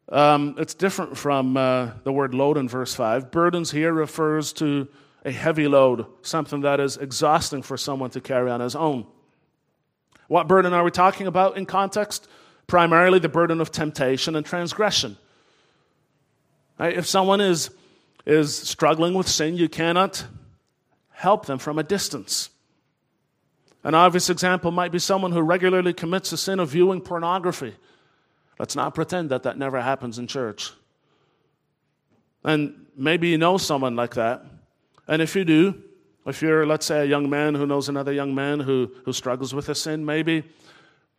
um, 0.09 0.57
it's 0.59 0.75
different 0.75 1.17
from 1.17 1.57
uh, 1.57 1.91
the 2.05 2.13
word 2.13 2.35
load 2.35 2.57
in 2.59 2.69
verse 2.69 2.95
5. 2.95 3.31
Burdens 3.31 3.71
here 3.71 3.93
refers 3.93 4.53
to 4.55 4.89
a 5.25 5.31
heavy 5.31 5.69
load, 5.69 6.07
something 6.23 6.63
that 6.63 6.81
is 6.81 6.97
exhausting 6.97 7.63
for 7.63 7.77
someone 7.77 8.11
to 8.11 8.21
carry 8.21 8.51
on 8.51 8.61
his 8.61 8.75
own. 8.75 9.07
What 10.29 10.49
burden 10.49 10.73
are 10.73 10.83
we 10.83 10.91
talking 10.91 11.27
about 11.27 11.57
in 11.57 11.67
context? 11.67 12.27
Primarily 12.67 13.19
the 13.19 13.29
burden 13.29 13.61
of 13.61 13.71
temptation 13.71 14.35
and 14.35 14.45
transgression. 14.45 15.17
Right? 16.79 16.97
If 16.97 17.07
someone 17.07 17.41
is, 17.41 17.71
is 18.27 18.57
struggling 18.57 19.15
with 19.15 19.29
sin, 19.29 19.57
you 19.57 19.69
cannot 19.69 20.25
help 21.11 21.47
them 21.47 21.59
from 21.59 21.79
a 21.79 21.83
distance. 21.83 22.51
An 23.85 23.95
obvious 23.95 24.31
example 24.31 24.71
might 24.71 24.93
be 24.93 24.99
someone 24.99 25.33
who 25.33 25.41
regularly 25.41 25.93
commits 25.93 26.31
the 26.31 26.37
sin 26.37 26.61
of 26.61 26.71
viewing 26.71 27.01
pornography. 27.01 27.75
Let's 28.63 28.77
not 28.77 28.95
pretend 28.95 29.31
that 29.31 29.43
that 29.43 29.59
never 29.59 29.83
happens 29.83 30.21
in 30.21 30.29
church. 30.29 30.71
And 32.45 32.87
maybe 32.97 33.27
you 33.27 33.37
know 33.37 33.59
someone 33.59 33.97
like 33.97 34.15
that. 34.15 34.45
And 35.09 35.21
if 35.21 35.35
you 35.35 35.45
do, 35.45 35.83
if 36.27 36.41
you're, 36.41 36.65
let's 36.65 36.87
say, 36.87 37.01
a 37.01 37.05
young 37.05 37.29
man 37.29 37.57
who 37.57 37.67
knows 37.67 37.89
another 37.89 38.13
young 38.13 38.37
man 38.37 38.61
who, 38.61 38.93
who 39.05 39.13
struggles 39.13 39.53
with 39.53 39.69
a 39.69 39.75
sin, 39.75 40.07
maybe, 40.07 40.45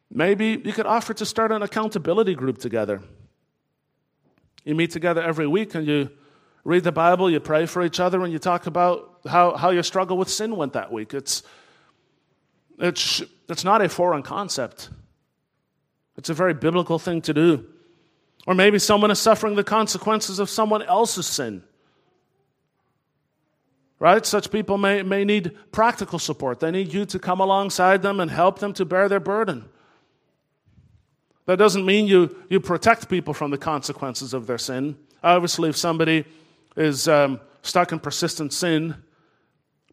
maybe 0.09 0.61
you 0.63 0.71
could 0.71 0.85
offer 0.85 1.13
to 1.15 1.25
start 1.25 1.51
an 1.51 1.63
accountability 1.63 2.33
group 2.33 2.59
together. 2.59 3.01
You 4.63 4.75
meet 4.75 4.91
together 4.91 5.21
every 5.21 5.45
week 5.45 5.75
and 5.75 5.85
you 5.85 6.11
read 6.63 6.85
the 6.85 6.93
Bible, 6.93 7.29
you 7.29 7.41
pray 7.41 7.65
for 7.65 7.83
each 7.83 7.99
other, 7.99 8.23
and 8.23 8.31
you 8.31 8.39
talk 8.39 8.67
about 8.67 9.19
how, 9.27 9.57
how 9.57 9.71
your 9.71 9.83
struggle 9.83 10.15
with 10.15 10.29
sin 10.29 10.55
went 10.55 10.71
that 10.71 10.93
week. 10.93 11.13
It's, 11.13 11.43
it's, 12.79 13.21
it's 13.49 13.65
not 13.65 13.81
a 13.81 13.89
foreign 13.89 14.23
concept. 14.23 14.91
It's 16.17 16.29
a 16.29 16.33
very 16.33 16.53
biblical 16.53 16.99
thing 16.99 17.21
to 17.21 17.33
do. 17.33 17.65
Or 18.45 18.53
maybe 18.53 18.79
someone 18.79 19.11
is 19.11 19.19
suffering 19.19 19.55
the 19.55 19.63
consequences 19.63 20.39
of 20.39 20.49
someone 20.49 20.81
else's 20.83 21.25
sin. 21.25 21.63
Right? 23.99 24.25
Such 24.25 24.51
people 24.51 24.77
may, 24.77 25.01
may 25.01 25.23
need 25.23 25.57
practical 25.71 26.19
support. 26.19 26.59
They 26.59 26.71
need 26.71 26.93
you 26.93 27.05
to 27.05 27.19
come 27.19 27.39
alongside 27.39 28.01
them 28.01 28.19
and 28.19 28.29
help 28.29 28.59
them 28.59 28.73
to 28.73 28.85
bear 28.85 29.07
their 29.07 29.21
burden. 29.21 29.69
That 31.45 31.57
doesn't 31.57 31.85
mean 31.85 32.07
you, 32.07 32.35
you 32.49 32.59
protect 32.59 33.09
people 33.09 33.33
from 33.33 33.51
the 33.51 33.57
consequences 33.57 34.33
of 34.33 34.45
their 34.45 34.57
sin. 34.57 34.97
Obviously, 35.23 35.69
if 35.69 35.77
somebody 35.77 36.25
is 36.75 37.07
um, 37.07 37.39
stuck 37.61 37.91
in 37.91 37.99
persistent 37.99 38.51
sin, 38.51 38.95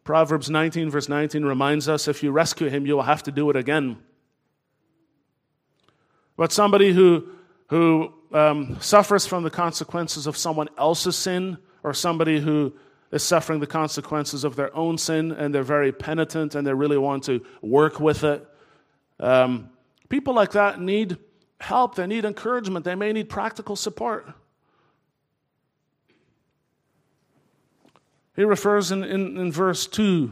Proverbs 0.03 0.49
19, 0.49 0.89
verse 0.89 1.07
19 1.07 1.45
reminds 1.45 1.87
us 1.87 2.07
if 2.07 2.23
you 2.23 2.31
rescue 2.31 2.67
him, 2.67 2.85
you 2.85 2.95
will 2.95 3.03
have 3.03 3.23
to 3.23 3.31
do 3.31 3.49
it 3.49 3.55
again. 3.55 3.97
But 6.37 6.51
somebody 6.51 6.93
who, 6.93 7.27
who 7.67 8.13
um, 8.31 8.77
suffers 8.79 9.25
from 9.25 9.43
the 9.43 9.49
consequences 9.49 10.27
of 10.27 10.37
someone 10.37 10.69
else's 10.77 11.15
sin, 11.15 11.57
or 11.83 11.93
somebody 11.93 12.39
who 12.39 12.73
is 13.11 13.23
suffering 13.23 13.59
the 13.59 13.67
consequences 13.67 14.43
of 14.43 14.55
their 14.55 14.75
own 14.75 14.97
sin 14.97 15.31
and 15.31 15.53
they're 15.53 15.63
very 15.63 15.91
penitent 15.91 16.55
and 16.55 16.65
they 16.65 16.73
really 16.73 16.97
want 16.97 17.23
to 17.25 17.43
work 17.61 17.99
with 17.99 18.23
it. 18.23 18.47
Um, 19.19 19.69
people 20.09 20.33
like 20.33 20.51
that 20.51 20.79
need 20.79 21.17
help, 21.59 21.95
they 21.95 22.07
need 22.07 22.25
encouragement, 22.25 22.85
they 22.85 22.95
may 22.95 23.11
need 23.11 23.29
practical 23.29 23.75
support. 23.75 24.31
He 28.35 28.43
refers 28.43 28.91
in, 28.91 29.03
in, 29.03 29.37
in 29.37 29.51
verse 29.51 29.85
2, 29.87 30.31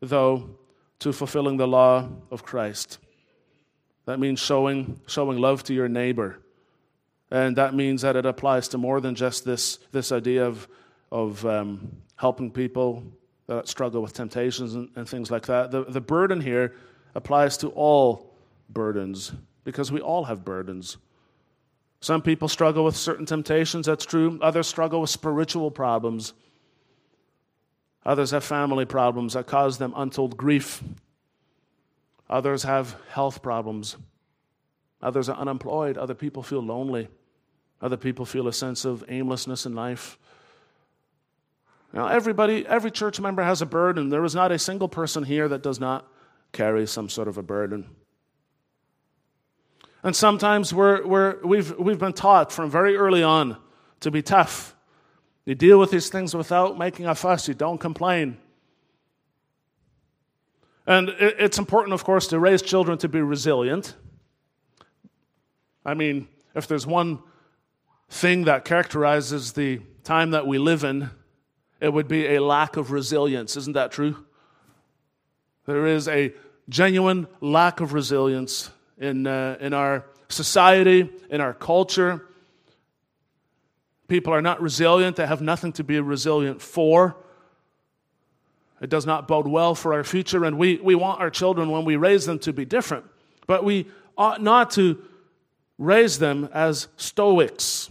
though, 0.00 0.50
to 0.98 1.12
fulfilling 1.12 1.56
the 1.56 1.68
law 1.68 2.08
of 2.30 2.42
Christ. 2.42 2.98
That 4.06 4.18
means 4.18 4.40
showing, 4.40 5.00
showing 5.06 5.38
love 5.38 5.62
to 5.64 5.74
your 5.74 5.88
neighbor. 5.88 6.40
And 7.30 7.56
that 7.56 7.74
means 7.74 8.02
that 8.02 8.16
it 8.16 8.26
applies 8.26 8.68
to 8.68 8.78
more 8.78 9.00
than 9.00 9.14
just 9.14 9.44
this, 9.44 9.78
this 9.92 10.10
idea 10.10 10.46
of, 10.46 10.66
of 11.12 11.44
um, 11.46 11.96
helping 12.16 12.50
people 12.50 13.04
that 13.46 13.68
struggle 13.68 14.02
with 14.02 14.12
temptations 14.12 14.74
and, 14.74 14.88
and 14.96 15.08
things 15.08 15.30
like 15.30 15.46
that. 15.46 15.70
The, 15.70 15.84
the 15.84 16.00
burden 16.00 16.40
here 16.40 16.74
applies 17.14 17.56
to 17.58 17.68
all 17.68 18.34
burdens 18.68 19.32
because 19.64 19.92
we 19.92 20.00
all 20.00 20.24
have 20.24 20.44
burdens. 20.44 20.96
Some 22.00 22.22
people 22.22 22.48
struggle 22.48 22.84
with 22.84 22.96
certain 22.96 23.26
temptations, 23.26 23.86
that's 23.86 24.06
true. 24.06 24.38
Others 24.40 24.66
struggle 24.66 25.00
with 25.00 25.10
spiritual 25.10 25.70
problems. 25.70 26.32
Others 28.06 28.30
have 28.30 28.42
family 28.42 28.86
problems 28.86 29.34
that 29.34 29.46
cause 29.46 29.78
them 29.78 29.92
untold 29.94 30.36
grief. 30.36 30.82
Others 32.30 32.62
have 32.62 32.96
health 33.10 33.42
problems. 33.42 33.96
Others 35.02 35.28
are 35.28 35.36
unemployed. 35.36 35.98
Other 35.98 36.14
people 36.14 36.44
feel 36.44 36.60
lonely. 36.62 37.08
Other 37.82 37.96
people 37.96 38.24
feel 38.24 38.46
a 38.46 38.52
sense 38.52 38.84
of 38.84 39.04
aimlessness 39.08 39.66
in 39.66 39.74
life. 39.74 40.16
Now, 41.92 42.06
everybody, 42.06 42.64
every 42.66 42.92
church 42.92 43.18
member 43.20 43.42
has 43.42 43.62
a 43.62 43.66
burden. 43.66 44.10
There 44.10 44.24
is 44.24 44.34
not 44.34 44.52
a 44.52 44.58
single 44.60 44.88
person 44.88 45.24
here 45.24 45.48
that 45.48 45.62
does 45.62 45.80
not 45.80 46.06
carry 46.52 46.86
some 46.86 47.08
sort 47.08 47.26
of 47.26 47.36
a 47.36 47.42
burden. 47.42 47.90
And 50.04 50.14
sometimes 50.14 50.72
we're, 50.72 51.04
we're, 51.04 51.44
we've, 51.44 51.76
we've 51.78 51.98
been 51.98 52.12
taught 52.12 52.52
from 52.52 52.70
very 52.70 52.96
early 52.96 53.24
on 53.24 53.56
to 54.00 54.10
be 54.12 54.22
tough. 54.22 54.76
You 55.44 55.56
deal 55.56 55.80
with 55.80 55.90
these 55.90 56.10
things 56.10 56.32
without 56.34 56.78
making 56.78 57.06
a 57.06 57.14
fuss, 57.16 57.48
you 57.48 57.54
don't 57.54 57.78
complain. 57.78 58.38
And 60.86 61.10
it's 61.18 61.58
important, 61.58 61.92
of 61.92 62.04
course, 62.04 62.26
to 62.28 62.38
raise 62.38 62.62
children 62.62 62.98
to 62.98 63.08
be 63.08 63.20
resilient. 63.20 63.94
I 65.84 65.94
mean, 65.94 66.28
if 66.54 66.66
there's 66.66 66.86
one 66.86 67.20
thing 68.08 68.44
that 68.44 68.64
characterizes 68.64 69.52
the 69.52 69.80
time 70.04 70.32
that 70.32 70.46
we 70.46 70.58
live 70.58 70.84
in, 70.84 71.10
it 71.80 71.92
would 71.92 72.08
be 72.08 72.34
a 72.34 72.42
lack 72.42 72.76
of 72.76 72.90
resilience. 72.90 73.56
Isn't 73.56 73.74
that 73.74 73.92
true? 73.92 74.24
There 75.66 75.86
is 75.86 76.08
a 76.08 76.34
genuine 76.68 77.26
lack 77.40 77.80
of 77.80 77.92
resilience 77.92 78.70
in, 78.98 79.26
uh, 79.26 79.56
in 79.60 79.72
our 79.72 80.06
society, 80.28 81.10
in 81.30 81.40
our 81.40 81.54
culture. 81.54 82.26
People 84.08 84.32
are 84.32 84.42
not 84.42 84.60
resilient, 84.60 85.16
they 85.16 85.26
have 85.26 85.40
nothing 85.40 85.72
to 85.74 85.84
be 85.84 86.00
resilient 86.00 86.60
for. 86.60 87.16
It 88.80 88.90
does 88.90 89.04
not 89.04 89.28
bode 89.28 89.46
well 89.46 89.74
for 89.74 89.92
our 89.92 90.04
future, 90.04 90.44
and 90.44 90.58
we, 90.58 90.76
we 90.76 90.94
want 90.94 91.20
our 91.20 91.30
children, 91.30 91.70
when 91.70 91.84
we 91.84 91.96
raise 91.96 92.24
them, 92.26 92.38
to 92.40 92.52
be 92.52 92.64
different. 92.64 93.04
But 93.46 93.64
we 93.64 93.86
ought 94.16 94.42
not 94.42 94.70
to 94.72 95.02
raise 95.78 96.18
them 96.18 96.48
as 96.52 96.88
Stoics. 96.96 97.90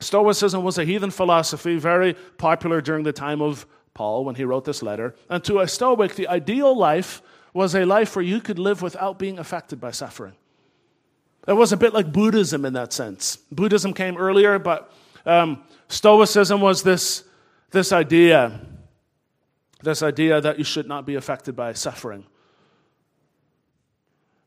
Stoicism 0.00 0.62
was 0.62 0.78
a 0.78 0.84
heathen 0.84 1.10
philosophy, 1.10 1.76
very 1.76 2.14
popular 2.36 2.80
during 2.80 3.02
the 3.02 3.12
time 3.12 3.42
of 3.42 3.66
Paul 3.94 4.24
when 4.24 4.36
he 4.36 4.44
wrote 4.44 4.64
this 4.64 4.82
letter. 4.82 5.16
And 5.28 5.42
to 5.44 5.58
a 5.58 5.66
Stoic, 5.66 6.14
the 6.14 6.28
ideal 6.28 6.76
life 6.76 7.20
was 7.52 7.74
a 7.74 7.84
life 7.84 8.14
where 8.14 8.24
you 8.24 8.40
could 8.40 8.58
live 8.58 8.80
without 8.80 9.18
being 9.18 9.40
affected 9.40 9.80
by 9.80 9.90
suffering. 9.90 10.34
It 11.48 11.54
was 11.54 11.72
a 11.72 11.76
bit 11.76 11.94
like 11.94 12.12
Buddhism 12.12 12.64
in 12.64 12.74
that 12.74 12.92
sense. 12.92 13.36
Buddhism 13.50 13.92
came 13.92 14.16
earlier, 14.16 14.58
but 14.58 14.92
um, 15.26 15.64
Stoicism 15.88 16.60
was 16.60 16.82
this, 16.82 17.24
this 17.70 17.90
idea, 17.90 18.60
this 19.82 20.02
idea 20.02 20.40
that 20.40 20.58
you 20.58 20.64
should 20.64 20.88
not 20.88 21.06
be 21.06 21.14
affected 21.14 21.54
by 21.54 21.72
suffering. 21.72 22.26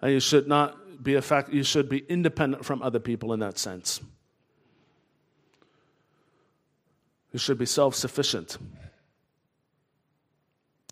And 0.02 0.12
you 0.12 0.20
should 0.20 0.48
not 0.48 1.04
be 1.04 1.15
affected, 1.15 1.56
you 1.56 1.63
should 1.63 1.89
be 1.89 2.00
independent 2.00 2.65
from 2.65 2.82
other 2.82 3.00
people 3.00 3.34
in 3.34 3.39
that 3.39 3.58
sense. 3.58 4.02
You 7.32 7.39
should 7.39 7.58
be 7.58 7.65
self 7.65 7.96
sufficient. 7.96 8.58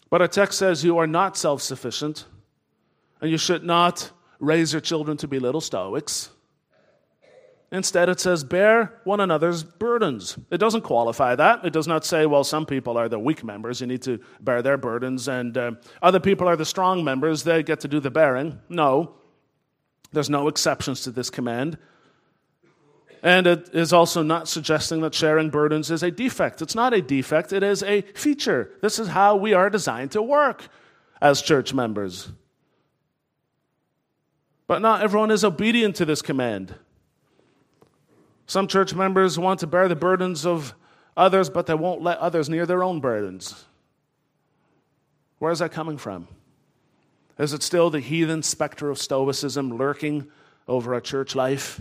But 0.10 0.22
our 0.22 0.28
text 0.28 0.58
says 0.58 0.84
you 0.84 0.98
are 0.98 1.08
not 1.08 1.38
self 1.38 1.62
sufficient, 1.62 2.26
and 3.22 3.30
you 3.30 3.38
should 3.38 3.64
not 3.64 4.12
raise 4.40 4.72
your 4.72 4.82
children 4.82 5.18
to 5.18 5.28
be 5.28 5.40
little 5.40 5.62
Stoics. 5.62 6.30
Instead, 7.72 8.10
it 8.10 8.20
says, 8.20 8.44
bear 8.44 9.00
one 9.04 9.20
another's 9.20 9.64
burdens. 9.64 10.38
It 10.50 10.58
doesn't 10.58 10.82
qualify 10.82 11.36
that. 11.36 11.64
It 11.64 11.72
does 11.72 11.88
not 11.88 12.04
say, 12.04 12.26
well, 12.26 12.44
some 12.44 12.66
people 12.66 12.98
are 12.98 13.08
the 13.08 13.20
weak 13.20 13.44
members, 13.44 13.80
you 13.80 13.86
need 13.86 14.02
to 14.04 14.20
bear 14.40 14.64
their 14.64 14.78
burdens, 14.78 15.28
and 15.28 15.56
uh, 15.56 15.72
other 16.02 16.20
people 16.20 16.48
are 16.48 16.56
the 16.56 16.66
strong 16.66 17.04
members, 17.04 17.44
they 17.44 17.62
get 17.62 17.80
to 17.82 17.88
do 17.88 18.00
the 18.00 18.10
bearing. 18.10 18.60
No, 18.70 19.14
there's 20.12 20.32
no 20.32 20.48
exceptions 20.48 21.02
to 21.02 21.12
this 21.12 21.30
command. 21.30 21.78
And 23.22 23.46
it 23.46 23.70
is 23.74 23.94
also 23.94 24.24
not 24.24 24.48
suggesting 24.48 25.02
that 25.02 25.14
sharing 25.14 25.50
burdens 25.50 25.92
is 25.92 26.02
a 26.02 26.10
defect. 26.10 26.62
It's 26.62 26.76
not 26.76 26.94
a 26.94 27.02
defect, 27.02 27.54
it 27.54 27.62
is 27.62 27.84
a 27.84 28.02
feature. 28.02 28.72
This 28.82 28.98
is 28.98 29.10
how 29.10 29.36
we 29.36 29.54
are 29.54 29.70
designed 29.70 30.12
to 30.12 30.22
work 30.24 30.70
as 31.22 31.42
church 31.42 31.74
members. 31.74 32.32
But 34.66 34.82
not 34.82 35.02
everyone 35.02 35.30
is 35.30 35.44
obedient 35.44 35.98
to 35.98 36.06
this 36.06 36.22
command. 36.22 36.74
Some 38.50 38.66
church 38.66 38.96
members 38.96 39.38
want 39.38 39.60
to 39.60 39.68
bear 39.68 39.88
the 39.88 39.96
burdens 39.96 40.44
of 40.44 40.74
others, 41.16 41.52
but 41.52 41.68
they 41.68 41.76
won't 41.76 42.02
let 42.02 42.18
others 42.18 42.50
near 42.50 42.66
their 42.66 42.84
own 42.84 43.00
burdens. 43.00 43.66
Where 45.38 45.52
is 45.52 45.60
that 45.60 45.72
coming 45.72 46.00
from? 46.00 46.28
Is 47.38 47.54
it 47.54 47.62
still 47.62 47.92
the 47.92 48.00
heathen 48.00 48.42
specter 48.42 48.90
of 48.90 48.98
Stoicism 48.98 49.78
lurking 49.78 50.32
over 50.68 50.96
our 50.96 51.00
church 51.00 51.36
life? 51.36 51.80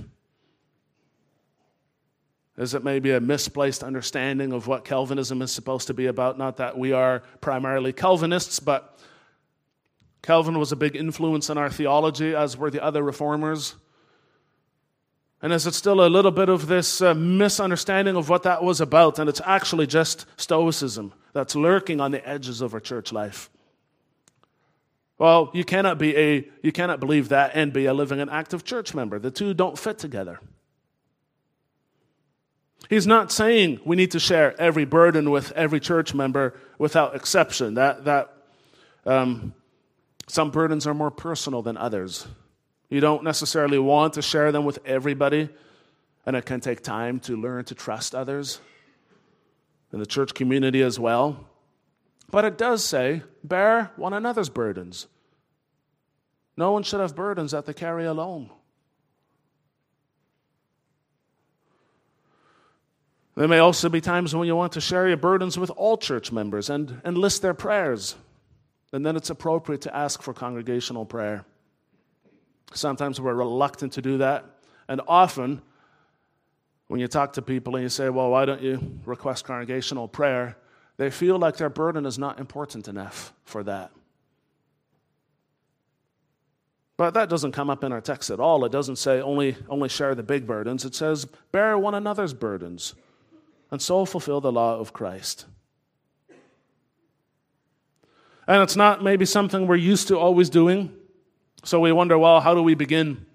Is 2.58 2.74
it 2.74 2.84
maybe 2.84 3.12
a 3.12 3.20
misplaced 3.20 3.82
understanding 3.82 4.52
of 4.52 4.66
what 4.66 4.84
Calvinism 4.84 5.40
is 5.40 5.50
supposed 5.50 5.86
to 5.86 5.94
be 5.94 6.04
about? 6.04 6.36
Not 6.36 6.58
that 6.58 6.76
we 6.76 6.92
are 6.92 7.22
primarily 7.40 7.94
Calvinists, 7.94 8.60
but 8.60 8.98
Calvin 10.20 10.58
was 10.58 10.70
a 10.70 10.76
big 10.76 10.96
influence 10.96 11.48
in 11.48 11.56
our 11.56 11.70
theology, 11.70 12.34
as 12.34 12.58
were 12.58 12.70
the 12.70 12.84
other 12.84 13.02
reformers. 13.02 13.76
And 15.40 15.52
is 15.52 15.66
it 15.66 15.74
still 15.74 16.04
a 16.04 16.08
little 16.08 16.32
bit 16.32 16.48
of 16.48 16.66
this 16.66 17.00
uh, 17.00 17.14
misunderstanding 17.14 18.16
of 18.16 18.28
what 18.28 18.42
that 18.42 18.62
was 18.62 18.80
about? 18.80 19.18
And 19.18 19.28
it's 19.28 19.40
actually 19.44 19.86
just 19.86 20.26
Stoicism 20.36 21.12
that's 21.32 21.54
lurking 21.54 22.00
on 22.00 22.10
the 22.10 22.28
edges 22.28 22.60
of 22.60 22.74
our 22.74 22.80
church 22.80 23.12
life. 23.12 23.48
Well, 25.16 25.50
you 25.52 25.64
cannot 25.64 25.98
be 25.98 26.16
a 26.16 26.48
you 26.62 26.72
cannot 26.72 27.00
believe 27.00 27.28
that 27.30 27.52
and 27.54 27.72
be 27.72 27.86
a 27.86 27.94
living 27.94 28.20
and 28.20 28.30
active 28.30 28.64
church 28.64 28.94
member. 28.94 29.18
The 29.18 29.30
two 29.30 29.54
don't 29.54 29.78
fit 29.78 29.98
together. 29.98 30.40
He's 32.88 33.06
not 33.06 33.30
saying 33.30 33.80
we 33.84 33.96
need 33.96 34.12
to 34.12 34.20
share 34.20 34.58
every 34.60 34.84
burden 34.84 35.30
with 35.30 35.52
every 35.52 35.80
church 35.80 36.14
member 36.14 36.54
without 36.78 37.14
exception. 37.14 37.74
That, 37.74 38.04
that 38.04 38.32
um, 39.04 39.54
some 40.26 40.50
burdens 40.50 40.86
are 40.86 40.94
more 40.94 41.10
personal 41.10 41.60
than 41.60 41.76
others. 41.76 42.26
You 42.88 43.00
don't 43.00 43.22
necessarily 43.22 43.78
want 43.78 44.14
to 44.14 44.22
share 44.22 44.50
them 44.50 44.64
with 44.64 44.78
everybody, 44.84 45.48
and 46.24 46.34
it 46.36 46.46
can 46.46 46.60
take 46.60 46.82
time 46.82 47.20
to 47.20 47.36
learn 47.36 47.64
to 47.66 47.74
trust 47.74 48.14
others 48.14 48.60
in 49.92 49.98
the 49.98 50.06
church 50.06 50.34
community 50.34 50.82
as 50.82 50.98
well. 50.98 51.48
But 52.30 52.44
it 52.44 52.58
does 52.58 52.84
say, 52.84 53.22
bear 53.42 53.90
one 53.96 54.12
another's 54.12 54.48
burdens. 54.48 55.06
No 56.56 56.72
one 56.72 56.82
should 56.82 57.00
have 57.00 57.14
burdens 57.14 57.52
that 57.52 57.66
they 57.66 57.72
carry 57.72 58.04
alone. 58.04 58.50
There 63.36 63.46
may 63.46 63.58
also 63.58 63.88
be 63.88 64.00
times 64.00 64.34
when 64.34 64.48
you 64.48 64.56
want 64.56 64.72
to 64.72 64.80
share 64.80 65.06
your 65.06 65.16
burdens 65.16 65.56
with 65.56 65.70
all 65.70 65.96
church 65.96 66.32
members 66.32 66.68
and, 66.68 67.00
and 67.04 67.16
list 67.16 67.40
their 67.40 67.54
prayers. 67.54 68.16
And 68.92 69.06
then 69.06 69.14
it's 69.14 69.30
appropriate 69.30 69.82
to 69.82 69.96
ask 69.96 70.22
for 70.22 70.34
congregational 70.34 71.04
prayer. 71.04 71.44
Sometimes 72.74 73.20
we're 73.20 73.34
reluctant 73.34 73.92
to 73.94 74.02
do 74.02 74.18
that. 74.18 74.44
And 74.88 75.00
often, 75.08 75.62
when 76.88 77.00
you 77.00 77.08
talk 77.08 77.34
to 77.34 77.42
people 77.42 77.76
and 77.76 77.82
you 77.82 77.88
say, 77.88 78.08
Well, 78.08 78.30
why 78.30 78.44
don't 78.44 78.62
you 78.62 79.00
request 79.04 79.44
congregational 79.44 80.08
prayer? 80.08 80.56
they 80.98 81.10
feel 81.10 81.38
like 81.38 81.56
their 81.56 81.70
burden 81.70 82.04
is 82.04 82.18
not 82.18 82.38
important 82.38 82.88
enough 82.88 83.32
for 83.44 83.62
that. 83.62 83.92
But 86.96 87.14
that 87.14 87.28
doesn't 87.28 87.52
come 87.52 87.70
up 87.70 87.84
in 87.84 87.92
our 87.92 88.00
text 88.00 88.28
at 88.28 88.40
all. 88.40 88.64
It 88.64 88.72
doesn't 88.72 88.96
say 88.96 89.20
only, 89.20 89.56
only 89.68 89.88
share 89.88 90.16
the 90.16 90.24
big 90.24 90.46
burdens, 90.46 90.84
it 90.84 90.94
says 90.94 91.26
bear 91.52 91.78
one 91.78 91.94
another's 91.94 92.34
burdens 92.34 92.94
and 93.70 93.80
so 93.80 94.04
fulfill 94.04 94.40
the 94.40 94.50
law 94.50 94.78
of 94.78 94.92
Christ. 94.92 95.46
And 98.48 98.62
it's 98.62 98.76
not 98.76 99.04
maybe 99.04 99.26
something 99.26 99.66
we're 99.66 99.76
used 99.76 100.08
to 100.08 100.18
always 100.18 100.50
doing. 100.50 100.92
So 101.64 101.80
we 101.80 101.92
wonder, 101.92 102.18
well, 102.18 102.40
how 102.40 102.54
do 102.54 102.62
we 102.62 102.74
begin? 102.74 103.26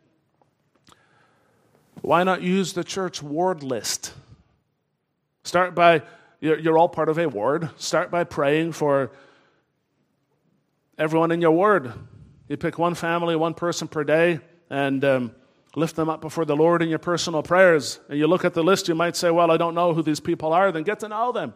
Why 2.01 2.23
not 2.23 2.41
use 2.41 2.73
the 2.73 2.83
church 2.83 3.21
ward 3.21 3.63
list? 3.63 4.13
Start 5.43 5.75
by, 5.75 6.01
you're, 6.39 6.77
all 6.77 6.89
part 6.89 7.09
of 7.09 7.17
a 7.17 7.27
ward. 7.27 7.69
Start 7.77 8.11
by 8.11 8.23
praying 8.23 8.73
for 8.73 9.11
everyone 10.97 11.31
in 11.31 11.41
your 11.41 11.51
ward. 11.51 11.93
You 12.47 12.57
pick 12.57 12.77
one 12.77 12.95
family, 12.95 13.35
one 13.35 13.53
person 13.53 13.87
per 13.87 14.03
day, 14.03 14.39
and 14.69 15.03
um, 15.03 15.35
lift 15.75 15.95
them 15.95 16.09
up 16.09 16.21
before 16.21 16.45
the 16.45 16.55
Lord 16.55 16.81
in 16.81 16.89
your 16.89 16.99
personal 16.99 17.43
prayers, 17.43 17.99
and 18.09 18.17
you 18.17 18.27
look 18.27 18.45
at 18.45 18.53
the 18.53 18.63
list, 18.63 18.87
you 18.87 18.95
might 18.95 19.15
say, 19.15 19.31
Well, 19.31 19.51
I 19.51 19.57
don't 19.57 19.75
know 19.75 19.93
who 19.93 20.01
these 20.01 20.19
people 20.19 20.53
are. 20.53 20.71
Then 20.71 20.83
get 20.83 20.99
to 21.01 21.07
know 21.07 21.31
them. 21.31 21.53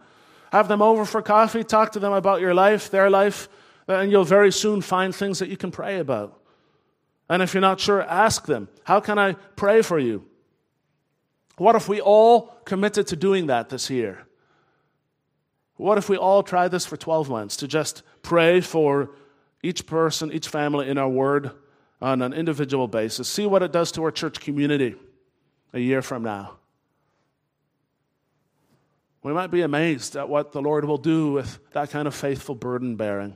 Have 0.52 0.68
them 0.68 0.82
over 0.82 1.06
for 1.06 1.22
coffee, 1.22 1.64
talk 1.64 1.92
to 1.94 2.00
them 2.00 2.14
about 2.14 2.40
your 2.40 2.54
life, 2.54 2.90
their 2.90 3.10
life, 3.10 3.50
and 3.88 4.12
you'll 4.12 4.24
very 4.24 4.52
soon 4.52 4.82
find 4.82 5.14
things 5.14 5.40
that 5.40 5.50
you 5.50 5.58
can 5.58 5.72
pray 5.72 6.00
about. 6.00 6.37
And 7.30 7.42
if 7.42 7.54
you're 7.54 7.62
not 7.62 7.80
sure, 7.80 8.02
ask 8.04 8.46
them, 8.46 8.70
How 8.84 9.00
can 9.00 9.20
I 9.20 9.34
pray 9.34 9.82
for 9.82 10.00
you? 10.00 10.26
What 11.58 11.76
if 11.76 11.90
we 11.90 12.00
all 12.00 12.56
committed 12.66 13.08
to 13.08 13.16
doing 13.16 13.48
that 13.48 13.70
this 13.70 13.90
year? 13.90 14.28
What 15.76 15.98
if 15.98 16.10
we 16.10 16.18
all 16.18 16.44
try 16.44 16.68
this 16.68 16.86
for 16.86 16.98
12 16.98 17.30
months 17.30 17.58
to 17.58 17.68
just 17.68 18.02
pray 18.22 18.62
for 18.62 19.12
each 19.62 19.86
person, 19.86 20.32
each 20.32 20.48
family 20.48 20.90
in 20.90 20.98
our 20.98 21.10
word 21.10 21.52
on 22.02 22.22
an 22.22 22.34
individual 22.34 22.88
basis? 22.88 23.28
See 23.28 23.46
what 23.46 23.64
it 23.64 23.72
does 23.72 23.92
to 23.94 24.04
our 24.04 24.12
church 24.12 24.40
community 24.40 24.96
a 25.74 25.80
year 25.80 26.02
from 26.02 26.24
now. 26.24 26.58
We 29.24 29.34
might 29.34 29.52
be 29.52 29.62
amazed 29.62 30.16
at 30.16 30.30
what 30.30 30.52
the 30.52 30.62
Lord 30.62 30.86
will 30.86 30.98
do 30.98 31.34
with 31.34 31.60
that 31.74 31.90
kind 31.90 32.08
of 32.08 32.16
faithful 32.16 32.56
burden 32.56 32.96
bearing. 32.96 33.36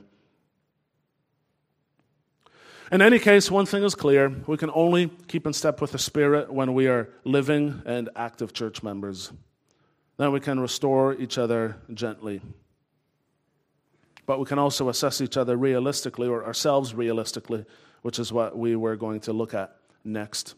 In 2.92 3.00
any 3.00 3.18
case, 3.18 3.50
one 3.50 3.64
thing 3.64 3.84
is 3.84 3.94
clear 3.94 4.28
we 4.46 4.58
can 4.58 4.70
only 4.74 5.08
keep 5.26 5.46
in 5.46 5.54
step 5.54 5.80
with 5.80 5.92
the 5.92 5.98
Spirit 5.98 6.52
when 6.52 6.74
we 6.74 6.88
are 6.88 7.08
living 7.24 7.80
and 7.86 8.10
active 8.14 8.52
church 8.52 8.82
members. 8.82 9.32
Then 10.18 10.30
we 10.30 10.40
can 10.40 10.60
restore 10.60 11.14
each 11.14 11.38
other 11.38 11.78
gently. 11.94 12.42
But 14.26 14.38
we 14.40 14.44
can 14.44 14.58
also 14.58 14.90
assess 14.90 15.22
each 15.22 15.38
other 15.38 15.56
realistically, 15.56 16.28
or 16.28 16.44
ourselves 16.44 16.94
realistically, 16.94 17.64
which 18.02 18.18
is 18.18 18.30
what 18.30 18.58
we 18.58 18.76
were 18.76 18.96
going 18.96 19.20
to 19.20 19.32
look 19.32 19.54
at 19.54 19.74
next. 20.04 20.54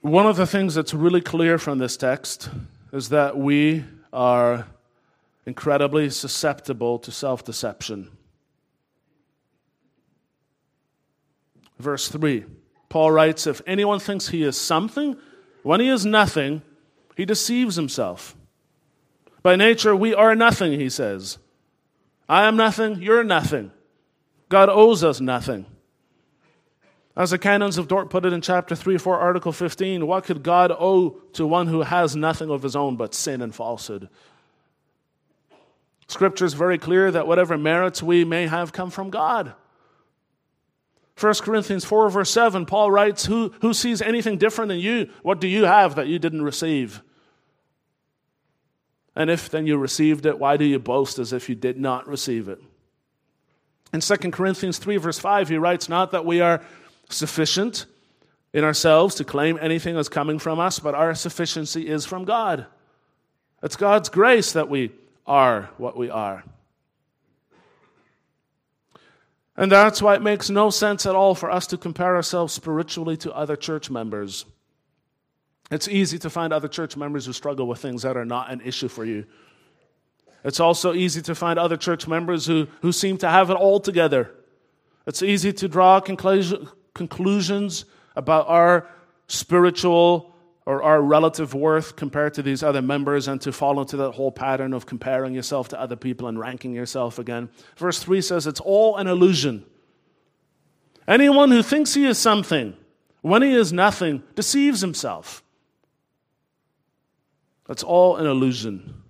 One 0.00 0.26
of 0.26 0.36
the 0.36 0.46
things 0.46 0.76
that's 0.76 0.94
really 0.94 1.20
clear 1.20 1.58
from 1.58 1.78
this 1.78 1.96
text 1.96 2.50
is 2.92 3.08
that 3.08 3.36
we 3.36 3.82
are 4.12 4.68
incredibly 5.46 6.10
susceptible 6.10 6.98
to 6.98 7.12
self 7.12 7.44
deception. 7.44 8.10
Verse 11.78 12.08
3, 12.08 12.44
Paul 12.88 13.12
writes 13.12 13.46
If 13.46 13.62
anyone 13.66 14.00
thinks 14.00 14.28
he 14.28 14.42
is 14.42 14.60
something, 14.60 15.16
when 15.62 15.80
he 15.80 15.88
is 15.88 16.04
nothing, 16.04 16.62
he 17.16 17.24
deceives 17.24 17.76
himself. 17.76 18.36
By 19.42 19.56
nature, 19.56 19.94
we 19.94 20.14
are 20.14 20.34
nothing, 20.34 20.78
he 20.78 20.88
says. 20.88 21.38
I 22.28 22.44
am 22.44 22.56
nothing, 22.56 23.00
you're 23.02 23.22
nothing. 23.22 23.70
God 24.48 24.68
owes 24.68 25.04
us 25.04 25.20
nothing. 25.20 25.66
As 27.16 27.30
the 27.30 27.38
canons 27.38 27.78
of 27.78 27.88
Dort 27.88 28.10
put 28.10 28.26
it 28.26 28.32
in 28.32 28.40
chapter 28.40 28.74
3, 28.74 28.98
4, 28.98 29.18
article 29.18 29.52
15, 29.52 30.06
what 30.06 30.24
could 30.24 30.42
God 30.42 30.70
owe 30.70 31.10
to 31.34 31.46
one 31.46 31.66
who 31.66 31.82
has 31.82 32.14
nothing 32.14 32.50
of 32.50 32.62
his 32.62 32.76
own 32.76 32.96
but 32.96 33.14
sin 33.14 33.40
and 33.40 33.54
falsehood? 33.54 34.08
Scripture 36.08 36.44
is 36.44 36.54
very 36.54 36.78
clear 36.78 37.10
that 37.10 37.26
whatever 37.26 37.58
merits 37.58 38.02
we 38.02 38.24
may 38.24 38.46
have 38.46 38.72
come 38.72 38.90
from 38.90 39.10
God. 39.10 39.54
1 41.18 41.34
Corinthians 41.36 41.84
4, 41.84 42.10
verse 42.10 42.30
7, 42.30 42.66
Paul 42.66 42.90
writes, 42.90 43.24
who, 43.24 43.52
who 43.62 43.72
sees 43.72 44.02
anything 44.02 44.36
different 44.36 44.68
than 44.68 44.78
you? 44.78 45.08
What 45.22 45.40
do 45.40 45.48
you 45.48 45.64
have 45.64 45.94
that 45.94 46.08
you 46.08 46.18
didn't 46.18 46.42
receive? 46.42 47.02
And 49.14 49.30
if 49.30 49.48
then 49.48 49.66
you 49.66 49.78
received 49.78 50.26
it, 50.26 50.38
why 50.38 50.58
do 50.58 50.64
you 50.64 50.78
boast 50.78 51.18
as 51.18 51.32
if 51.32 51.48
you 51.48 51.54
did 51.54 51.78
not 51.78 52.06
receive 52.06 52.48
it? 52.48 52.60
In 53.94 54.00
2 54.00 54.16
Corinthians 54.30 54.76
3, 54.76 54.98
verse 54.98 55.18
5, 55.18 55.48
he 55.48 55.56
writes, 55.56 55.88
Not 55.88 56.10
that 56.10 56.26
we 56.26 56.42
are 56.42 56.62
sufficient 57.08 57.86
in 58.52 58.62
ourselves 58.62 59.14
to 59.14 59.24
claim 59.24 59.58
anything 59.60 59.96
as 59.96 60.10
coming 60.10 60.38
from 60.38 60.60
us, 60.60 60.78
but 60.78 60.94
our 60.94 61.14
sufficiency 61.14 61.88
is 61.88 62.04
from 62.04 62.26
God. 62.26 62.66
It's 63.62 63.76
God's 63.76 64.10
grace 64.10 64.52
that 64.52 64.68
we 64.68 64.92
are 65.26 65.70
what 65.78 65.96
we 65.96 66.10
are. 66.10 66.44
And 69.56 69.72
that's 69.72 70.02
why 70.02 70.14
it 70.14 70.22
makes 70.22 70.50
no 70.50 70.70
sense 70.70 71.06
at 71.06 71.14
all 71.14 71.34
for 71.34 71.50
us 71.50 71.66
to 71.68 71.78
compare 71.78 72.14
ourselves 72.14 72.52
spiritually 72.52 73.16
to 73.18 73.32
other 73.32 73.56
church 73.56 73.90
members. 73.90 74.44
It's 75.70 75.88
easy 75.88 76.18
to 76.20 76.30
find 76.30 76.52
other 76.52 76.68
church 76.68 76.96
members 76.96 77.26
who 77.26 77.32
struggle 77.32 77.66
with 77.66 77.80
things 77.80 78.02
that 78.02 78.16
are 78.16 78.24
not 78.24 78.50
an 78.50 78.60
issue 78.60 78.88
for 78.88 79.04
you. 79.04 79.24
It's 80.44 80.60
also 80.60 80.92
easy 80.92 81.22
to 81.22 81.34
find 81.34 81.58
other 81.58 81.76
church 81.76 82.06
members 82.06 82.46
who, 82.46 82.68
who 82.82 82.92
seem 82.92 83.18
to 83.18 83.28
have 83.28 83.50
it 83.50 83.54
all 83.54 83.80
together. 83.80 84.30
It's 85.06 85.22
easy 85.22 85.52
to 85.54 85.68
draw 85.68 86.00
conclusions 86.00 87.84
about 88.14 88.48
our 88.48 88.86
spiritual 89.26 90.35
or 90.66 90.82
our 90.82 91.00
relative 91.00 91.54
worth 91.54 91.94
compared 91.94 92.34
to 92.34 92.42
these 92.42 92.62
other 92.62 92.82
members 92.82 93.28
and 93.28 93.40
to 93.40 93.52
fall 93.52 93.80
into 93.80 93.96
that 93.96 94.10
whole 94.10 94.32
pattern 94.32 94.74
of 94.74 94.84
comparing 94.84 95.32
yourself 95.32 95.68
to 95.68 95.80
other 95.80 95.94
people 95.94 96.26
and 96.26 96.38
ranking 96.40 96.74
yourself 96.74 97.20
again. 97.20 97.48
Verse 97.76 98.00
3 98.00 98.20
says 98.20 98.48
it's 98.48 98.60
all 98.60 98.96
an 98.96 99.06
illusion. 99.06 99.64
Anyone 101.06 101.52
who 101.52 101.62
thinks 101.62 101.94
he 101.94 102.04
is 102.04 102.18
something 102.18 102.76
when 103.22 103.42
he 103.42 103.54
is 103.54 103.72
nothing 103.72 104.24
deceives 104.34 104.80
himself. 104.80 105.44
That's 107.68 107.84
all 107.84 108.16
an 108.16 108.26
illusion. 108.26 109.02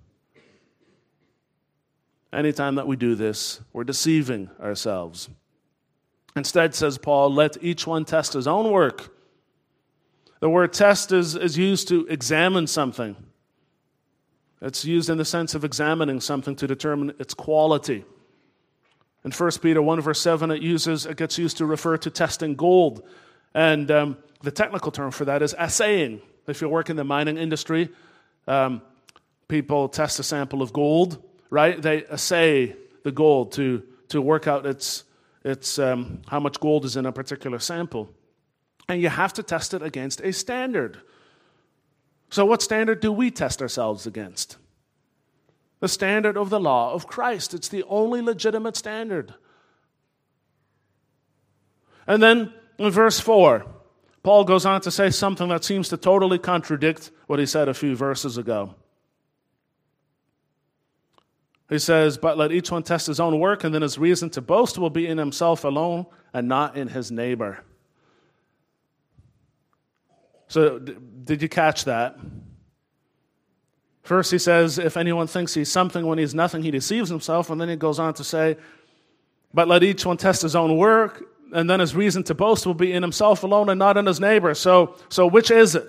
Anytime 2.35 2.75
that 2.75 2.87
we 2.87 2.97
do 2.97 3.14
this, 3.14 3.61
we're 3.73 3.85
deceiving 3.85 4.51
ourselves. 4.61 5.31
Instead, 6.35 6.75
says 6.75 6.99
Paul, 6.99 7.33
let 7.33 7.57
each 7.62 7.87
one 7.87 8.05
test 8.05 8.35
his 8.35 8.47
own 8.47 8.71
work 8.71 9.15
the 10.40 10.51
word 10.51 10.72
test 10.72 11.12
is, 11.12 11.35
is 11.35 11.57
used 11.57 11.88
to 11.88 12.07
examine 12.09 12.66
something. 12.66 13.16
It's 14.61 14.85
used 14.85 15.11
in 15.11 15.18
the 15.18 15.25
sense 15.25 15.55
of 15.55 15.64
examining 15.64 16.20
something 16.20 16.57
to 16.57 16.66
determine 16.66 17.14
its 17.18 17.35
quality. 17.35 18.05
In 19.25 19.31
1 19.33 19.51
Peter 19.62 19.83
1, 19.83 20.01
verse 20.01 20.20
7, 20.20 20.51
it, 20.51 20.62
uses, 20.62 21.05
it 21.05 21.16
gets 21.16 21.37
used 21.37 21.57
to 21.59 21.66
refer 21.66 21.96
to 21.99 22.11
testing 22.11 22.55
gold. 22.55 23.03
And 23.55 23.90
um, 23.90 24.16
the 24.42 24.51
technical 24.51 24.92
term 24.92 25.11
for 25.11 25.25
that 25.25 25.42
is 25.42 25.55
assaying. 25.59 26.20
If 26.46 26.61
you 26.61 26.68
work 26.68 26.90
in 26.90 26.96
the 26.96 27.05
mining 27.05 27.37
industry, 27.37 27.88
um, 28.46 28.83
people 29.49 29.88
test 29.88 30.20
a 30.20 30.22
sample 30.22 30.62
of 30.62 30.72
gold, 30.72 31.22
right? 31.51 31.81
They 31.81 32.05
assay 32.07 32.77
the 33.03 33.12
gold 33.12 33.53
to, 33.53 33.83
to 34.09 34.22
work 34.22 34.46
out 34.46 34.64
its, 34.64 35.05
its, 35.44 35.79
um, 35.79 36.22
how 36.29 36.40
much 36.40 36.61
gold 36.61 36.85
is 36.85 36.96
in 36.96 37.07
a 37.07 37.12
particular 37.12 37.59
sample. 37.59 38.11
And 38.88 39.03
you 39.03 39.09
have 39.09 39.33
to 39.35 39.42
test 39.42 39.75
it 39.75 39.83
against 39.83 40.20
a 40.20 40.33
standard. 40.33 40.99
So, 42.31 42.44
what 42.44 42.62
standard 42.62 43.01
do 43.01 43.12
we 43.12 43.31
test 43.31 43.62
ourselves 43.62 44.07
against? 44.07 44.57
The 45.81 45.88
standard 45.88 46.37
of 46.37 46.51
the 46.51 46.61
law 46.61 46.92
of 46.92 47.07
Christ. 47.07 47.55
It's 47.55 47.68
the 47.68 47.85
only 47.85 48.22
legitimate 48.22 48.77
standard. 48.77 49.35
And 52.07 52.22
then 52.22 52.53
in 52.79 52.90
verse 52.90 53.18
4, 53.20 53.66
Paul 54.22 54.44
goes 54.44 54.66
on 54.66 54.81
to 54.83 54.90
say 54.90 55.11
something 55.11 55.49
that 55.49 55.64
seems 55.64 55.88
to 55.90 55.96
totally 55.96 56.38
contradict 56.38 57.11
what 57.27 57.38
he 57.38 57.46
said 57.46 57.68
a 57.68 57.75
few 57.75 57.94
verses 57.94 58.38
ago. 58.38 58.75
He 61.68 61.79
says, 61.79 62.16
But 62.16 62.38
let 62.38 62.53
each 62.53 62.70
one 62.70 62.83
test 62.83 63.09
his 63.09 63.20
own 63.20 63.38
work, 63.40 63.64
and 63.64 63.75
then 63.75 63.83
his 63.83 63.99
reason 63.99 64.31
to 64.31 64.40
boast 64.40 64.79
will 64.79 64.90
be 64.90 65.07
in 65.07 65.18
himself 65.18 65.64
alone 65.64 66.07
and 66.33 66.49
not 66.49 66.77
in 66.77 66.88
his 66.88 67.11
neighbor. 67.11 67.64
So, 70.48 70.78
did 70.78 71.42
you 71.42 71.48
catch 71.48 71.85
that? 71.85 72.18
First, 74.02 74.30
he 74.30 74.38
says, 74.38 74.78
if 74.78 74.96
anyone 74.96 75.26
thinks 75.26 75.54
he's 75.54 75.70
something 75.70 76.06
when 76.06 76.18
he's 76.18 76.35
nothing, 76.35 76.62
he 76.62 76.70
deceives 76.70 77.11
himself. 77.11 77.50
And 77.50 77.61
then 77.61 77.68
he 77.68 77.74
goes 77.74 77.98
on 77.98 78.14
to 78.14 78.24
say, 78.24 78.56
but 79.52 79.66
let 79.66 79.82
each 79.82 80.06
one 80.06 80.16
test 80.16 80.42
his 80.42 80.54
own 80.54 80.76
work, 80.76 81.24
and 81.52 81.68
then 81.68 81.80
his 81.80 81.94
reason 81.94 82.22
to 82.24 82.35
boast 82.35 82.66
will 82.66 82.74
be 82.74 82.92
in 82.92 83.02
himself 83.02 83.42
alone 83.42 83.68
and 83.68 83.78
not 83.78 83.96
in 83.96 84.06
his 84.06 84.20
neighbor. 84.20 84.54
So, 84.54 84.97
so 85.09 85.26
which 85.26 85.51
is 85.51 85.74
it? 85.74 85.86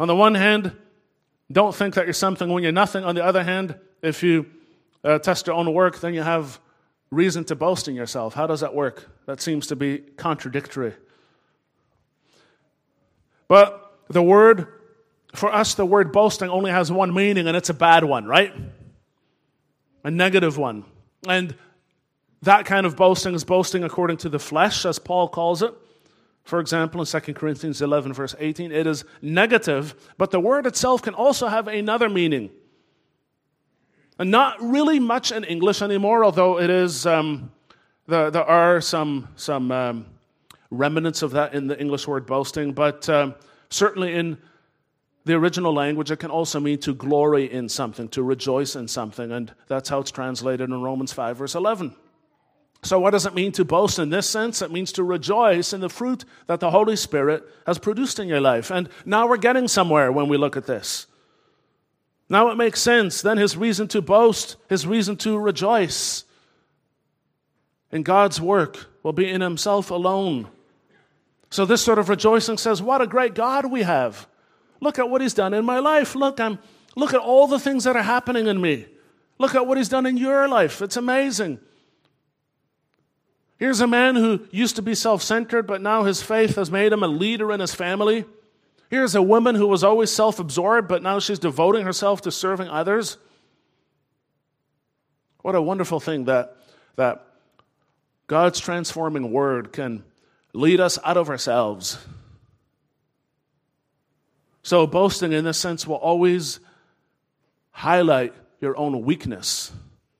On 0.00 0.08
the 0.08 0.14
one 0.14 0.34
hand, 0.34 0.74
don't 1.50 1.74
think 1.74 1.94
that 1.94 2.06
you're 2.06 2.12
something 2.12 2.48
when 2.48 2.62
you're 2.62 2.72
nothing. 2.72 3.04
On 3.04 3.14
the 3.14 3.24
other 3.24 3.42
hand, 3.42 3.74
if 4.00 4.22
you 4.22 4.46
uh, 5.02 5.18
test 5.18 5.46
your 5.46 5.56
own 5.56 5.72
work, 5.74 6.00
then 6.00 6.14
you 6.14 6.22
have 6.22 6.60
reason 7.10 7.44
to 7.44 7.56
boast 7.56 7.88
in 7.88 7.94
yourself. 7.94 8.34
How 8.34 8.46
does 8.46 8.60
that 8.60 8.74
work? 8.74 9.08
That 9.26 9.40
seems 9.40 9.66
to 9.68 9.76
be 9.76 9.98
contradictory. 9.98 10.94
But 13.48 13.96
the 14.08 14.22
word, 14.22 14.68
for 15.34 15.52
us, 15.52 15.74
the 15.74 15.86
word 15.86 16.12
boasting 16.12 16.50
only 16.50 16.70
has 16.70 16.92
one 16.92 17.12
meaning, 17.12 17.48
and 17.48 17.56
it's 17.56 17.70
a 17.70 17.74
bad 17.74 18.04
one, 18.04 18.26
right? 18.26 18.54
A 20.04 20.10
negative 20.10 20.56
one. 20.56 20.84
And 21.26 21.54
that 22.42 22.66
kind 22.66 22.86
of 22.86 22.94
boasting 22.94 23.34
is 23.34 23.44
boasting 23.44 23.82
according 23.82 24.18
to 24.18 24.28
the 24.28 24.38
flesh, 24.38 24.84
as 24.84 24.98
Paul 24.98 25.28
calls 25.28 25.62
it. 25.62 25.74
For 26.44 26.60
example, 26.60 27.00
in 27.00 27.06
2 27.06 27.34
Corinthians 27.34 27.82
11, 27.82 28.12
verse 28.12 28.34
18, 28.38 28.72
it 28.72 28.86
is 28.86 29.04
negative, 29.20 29.94
but 30.16 30.30
the 30.30 30.40
word 30.40 30.66
itself 30.66 31.02
can 31.02 31.14
also 31.14 31.48
have 31.48 31.68
another 31.68 32.08
meaning. 32.08 32.50
And 34.18 34.30
not 34.30 34.56
really 34.60 34.98
much 34.98 35.30
in 35.30 35.44
English 35.44 35.82
anymore, 35.82 36.24
although 36.24 36.58
it 36.58 36.70
is, 36.70 37.06
um, 37.06 37.52
there, 38.06 38.30
there 38.30 38.44
are 38.44 38.80
some, 38.80 39.28
some 39.36 39.70
um, 39.70 40.06
remnants 40.70 41.22
of 41.22 41.32
that 41.32 41.54
in 41.54 41.66
the 41.66 41.78
English 41.80 42.06
word 42.06 42.26
boasting, 42.26 42.72
but 42.72 43.08
um, 43.08 43.34
certainly 43.70 44.14
in 44.14 44.38
the 45.24 45.34
original 45.34 45.74
language, 45.74 46.10
it 46.10 46.18
can 46.18 46.30
also 46.30 46.58
mean 46.60 46.78
to 46.78 46.94
glory 46.94 47.52
in 47.52 47.68
something, 47.68 48.08
to 48.08 48.22
rejoice 48.22 48.76
in 48.76 48.88
something, 48.88 49.30
and 49.32 49.52
that's 49.66 49.88
how 49.88 50.00
it's 50.00 50.10
translated 50.10 50.70
in 50.70 50.82
Romans 50.82 51.12
5, 51.12 51.36
verse 51.36 51.54
11. 51.54 51.94
So, 52.82 53.00
what 53.00 53.10
does 53.10 53.26
it 53.26 53.34
mean 53.34 53.52
to 53.52 53.64
boast 53.64 53.98
in 53.98 54.10
this 54.10 54.28
sense? 54.28 54.62
It 54.62 54.70
means 54.70 54.92
to 54.92 55.02
rejoice 55.02 55.72
in 55.72 55.80
the 55.80 55.88
fruit 55.88 56.24
that 56.46 56.60
the 56.60 56.70
Holy 56.70 56.94
Spirit 56.94 57.42
has 57.66 57.78
produced 57.78 58.20
in 58.20 58.28
your 58.28 58.40
life. 58.40 58.70
And 58.70 58.88
now 59.04 59.26
we're 59.26 59.36
getting 59.36 59.66
somewhere 59.66 60.12
when 60.12 60.28
we 60.28 60.36
look 60.36 60.56
at 60.56 60.66
this. 60.66 61.06
Now 62.28 62.50
it 62.50 62.56
makes 62.56 62.80
sense. 62.80 63.20
Then 63.20 63.36
his 63.36 63.56
reason 63.56 63.88
to 63.88 64.00
boast, 64.00 64.56
his 64.68 64.86
reason 64.86 65.16
to 65.18 65.38
rejoice 65.38 66.24
in 67.90 68.02
God's 68.02 68.40
work 68.40 68.86
will 69.02 69.12
be 69.12 69.28
in 69.28 69.40
himself 69.40 69.90
alone. 69.90 70.48
So, 71.50 71.64
this 71.64 71.82
sort 71.82 71.98
of 71.98 72.08
rejoicing 72.08 72.58
says, 72.58 72.82
What 72.82 73.00
a 73.00 73.06
great 73.06 73.34
God 73.34 73.70
we 73.70 73.82
have. 73.82 74.26
Look 74.80 74.98
at 74.98 75.08
what 75.08 75.20
he's 75.20 75.34
done 75.34 75.54
in 75.54 75.64
my 75.64 75.78
life. 75.78 76.14
Look, 76.14 76.40
I'm, 76.40 76.58
look 76.94 77.14
at 77.14 77.20
all 77.20 77.46
the 77.46 77.58
things 77.58 77.84
that 77.84 77.96
are 77.96 78.02
happening 78.02 78.46
in 78.46 78.60
me. 78.60 78.86
Look 79.38 79.54
at 79.54 79.66
what 79.66 79.78
he's 79.78 79.88
done 79.88 80.06
in 80.06 80.16
your 80.16 80.48
life. 80.48 80.82
It's 80.82 80.96
amazing. 80.96 81.58
Here's 83.58 83.80
a 83.80 83.86
man 83.86 84.14
who 84.14 84.46
used 84.50 84.76
to 84.76 84.82
be 84.82 84.94
self 84.94 85.22
centered, 85.22 85.66
but 85.66 85.82
now 85.82 86.04
his 86.04 86.22
faith 86.22 86.56
has 86.56 86.70
made 86.70 86.92
him 86.92 87.02
a 87.02 87.08
leader 87.08 87.52
in 87.52 87.60
his 87.60 87.74
family. 87.74 88.24
Here's 88.90 89.14
a 89.14 89.22
woman 89.22 89.54
who 89.54 89.66
was 89.66 89.84
always 89.84 90.10
self 90.10 90.38
absorbed, 90.38 90.88
but 90.88 91.02
now 91.02 91.18
she's 91.18 91.38
devoting 91.38 91.84
herself 91.84 92.22
to 92.22 92.30
serving 92.30 92.68
others. 92.68 93.16
What 95.42 95.54
a 95.54 95.62
wonderful 95.62 96.00
thing 96.00 96.24
that, 96.26 96.56
that 96.96 97.24
God's 98.26 98.60
transforming 98.60 99.32
word 99.32 99.72
can 99.72 100.04
lead 100.52 100.80
us 100.80 100.98
out 101.04 101.16
of 101.16 101.28
ourselves 101.28 101.98
so, 104.68 104.86
boasting 104.86 105.32
in 105.32 105.46
this 105.46 105.56
sense 105.56 105.86
will 105.86 105.96
always 105.96 106.60
highlight 107.70 108.34
your 108.60 108.76
own 108.76 109.00
weakness 109.00 109.72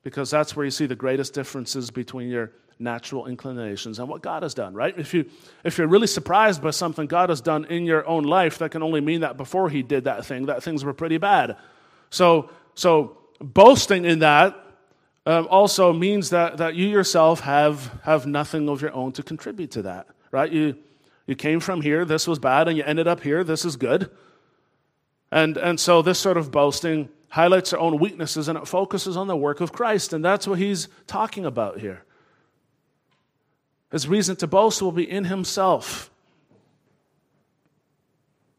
because 0.03 0.31
that's 0.31 0.57
where 0.57 0.65
you 0.65 0.71
see 0.71 0.87
the 0.87 0.97
greatest 0.97 1.35
differences 1.35 1.91
between 1.91 2.31
your 2.31 2.53
natural 2.79 3.27
inclinations 3.27 3.99
and 3.99 4.09
what 4.09 4.23
God 4.23 4.43
has 4.43 4.55
done, 4.55 4.73
right? 4.73 4.99
If, 4.99 5.13
you, 5.13 5.29
if 5.65 5.77
you're 5.77 5.87
really 5.87 6.07
surprised 6.07 6.63
by 6.63 6.71
something 6.71 7.07
God 7.07 7.29
has 7.29 7.43
done 7.43 7.67
in 7.67 7.85
your 7.85 8.09
own 8.09 8.25
life, 8.25 8.57
that 8.61 8.71
can 8.71 8.83
only 8.83 9.03
mean 9.03 9.21
that 9.21 9.37
before 9.37 9.69
He 9.69 9.83
did 9.83 10.05
that 10.05 10.25
thing, 10.25 10.47
that 10.47 10.63
things 10.63 10.83
were 10.83 10.95
pretty 10.95 11.19
bad. 11.19 11.59
So, 12.09 12.49
so 12.75 13.19
boasting 13.41 14.07
in 14.07 14.21
that 14.21 14.57
um, 15.27 15.47
also 15.51 15.93
means 15.93 16.31
that, 16.31 16.57
that 16.57 16.75
you 16.75 16.89
yourself 16.89 17.41
have, 17.41 18.01
have 18.05 18.27
nothing 18.27 18.67
of 18.71 18.81
your 18.81 18.95
own 18.95 19.13
to 19.13 19.23
contribute 19.23 19.73
to 19.73 19.83
that, 19.83 20.07
right? 20.31 20.51
You, 20.51 20.77
you 21.27 21.35
came 21.35 21.61
from 21.61 21.81
here, 21.81 22.05
this 22.05 22.27
was 22.27 22.39
bad, 22.39 22.69
and 22.69 22.77
you 22.77 22.85
ended 22.85 23.07
up 23.07 23.21
here, 23.21 23.45
this 23.45 23.65
is 23.65 23.77
good. 23.77 24.11
And, 25.31 25.57
and 25.57 25.79
so 25.79 26.03
this 26.03 26.19
sort 26.19 26.37
of 26.37 26.51
boasting 26.51 27.09
highlights 27.29 27.73
our 27.73 27.79
own 27.79 27.99
weaknesses 27.99 28.49
and 28.49 28.59
it 28.59 28.67
focuses 28.67 29.17
on 29.17 29.27
the 29.27 29.37
work 29.37 29.61
of 29.61 29.73
Christ. 29.73 30.13
And 30.13 30.25
that's 30.25 30.47
what 30.47 30.59
he's 30.59 30.89
talking 31.07 31.45
about 31.45 31.81
here. 31.81 32.05
His 33.91 34.09
reason 34.09 34.37
to 34.37 34.47
boast 34.47 34.83
will 34.83 34.93
be 34.93 35.09
in 35.09 35.25
himself. 35.25 36.11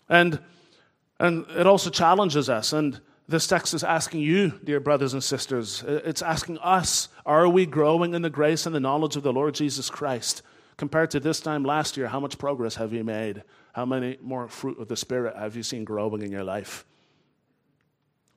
And, 0.08 0.40
and 1.20 1.46
it 1.50 1.68
also 1.68 1.90
challenges 1.90 2.50
us. 2.50 2.74
And 2.74 3.00
this 3.28 3.46
text 3.46 3.76
is 3.76 3.84
asking 3.84 4.22
you, 4.22 4.60
dear 4.64 4.80
brothers 4.80 5.14
and 5.14 5.24
sisters, 5.24 5.84
it's 5.88 6.24
asking 6.24 6.58
us 6.60 7.10
are 7.26 7.48
we 7.48 7.68
growing 7.68 8.16
in 8.16 8.24
the 8.24 8.30
grace 8.30 8.66
and 8.66 8.74
the 8.74 8.80
knowledge 8.80 9.16
of 9.16 9.24
the 9.24 9.34
Lord 9.34 9.54
Jesus 9.54 9.90
Christ? 9.90 10.42
Compared 10.80 11.12
to 11.12 11.20
this 11.20 11.42
time 11.42 11.66
last 11.66 11.98
year, 11.98 12.08
how 12.08 12.22
much 12.22 12.38
progress 12.38 12.76
have 12.76 12.94
you 12.94 13.04
made? 13.04 13.44
How 13.74 13.86
many 13.86 14.18
more 14.22 14.48
fruit 14.48 14.80
of 14.80 14.88
the 14.88 14.96
Spirit 14.96 15.36
have 15.36 15.58
you 15.58 15.62
seen 15.62 15.84
growing 15.84 16.22
in 16.22 16.32
your 16.32 16.46
life? 16.46 16.86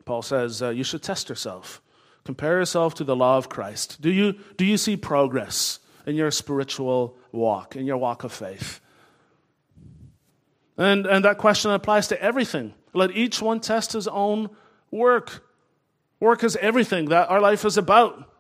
Paul 0.04 0.22
says 0.22 0.60
uh, 0.60 0.70
you 0.70 0.82
should 0.82 1.04
test 1.04 1.28
yourself. 1.28 1.80
Compare 2.24 2.58
yourself 2.58 2.94
to 2.94 3.04
the 3.04 3.14
law 3.14 3.38
of 3.38 3.48
Christ. 3.48 4.02
Do 4.02 4.10
you, 4.10 4.32
do 4.56 4.64
you 4.64 4.76
see 4.76 4.96
progress 4.96 5.78
in 6.04 6.16
your 6.16 6.32
spiritual 6.32 7.16
walk, 7.30 7.76
in 7.76 7.86
your 7.86 7.98
walk 7.98 8.24
of 8.24 8.32
faith? 8.32 8.80
And, 10.76 11.06
and 11.06 11.24
that 11.24 11.38
question 11.38 11.70
applies 11.70 12.08
to 12.08 12.20
everything. 12.20 12.74
Let 12.92 13.12
each 13.12 13.40
one 13.40 13.60
test 13.60 13.92
his 13.92 14.08
own 14.08 14.50
work. 14.90 15.46
Work 16.18 16.42
is 16.42 16.56
everything 16.56 17.10
that 17.10 17.30
our 17.30 17.40
life 17.40 17.64
is 17.64 17.78
about 17.78 18.31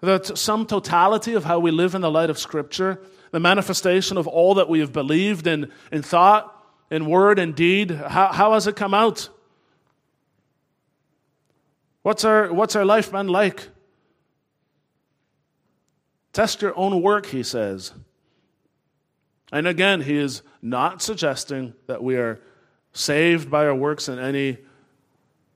that 0.00 0.36
sum 0.36 0.66
totality 0.66 1.34
of 1.34 1.44
how 1.44 1.58
we 1.58 1.70
live 1.70 1.94
in 1.94 2.00
the 2.02 2.10
light 2.10 2.30
of 2.30 2.38
Scripture, 2.38 3.00
the 3.30 3.40
manifestation 3.40 4.16
of 4.16 4.26
all 4.26 4.54
that 4.54 4.68
we 4.68 4.80
have 4.80 4.92
believed 4.92 5.46
in, 5.46 5.70
in 5.90 6.02
thought, 6.02 6.50
in 6.90 7.06
word, 7.06 7.38
and 7.38 7.54
deed, 7.54 7.90
how, 7.90 8.32
how 8.32 8.52
has 8.52 8.66
it 8.66 8.76
come 8.76 8.94
out? 8.94 9.28
What's 12.02 12.24
our, 12.24 12.52
what's 12.52 12.76
our 12.76 12.84
life 12.84 13.10
been 13.10 13.28
like? 13.28 13.68
Test 16.34 16.60
your 16.62 16.76
own 16.76 17.00
work, 17.00 17.26
he 17.26 17.42
says. 17.42 17.92
And 19.50 19.66
again, 19.66 20.02
he 20.02 20.18
is 20.18 20.42
not 20.60 21.00
suggesting 21.00 21.74
that 21.86 22.02
we 22.02 22.16
are 22.16 22.40
saved 22.92 23.50
by 23.50 23.66
our 23.66 23.74
works 23.74 24.08
in 24.08 24.18
any 24.18 24.58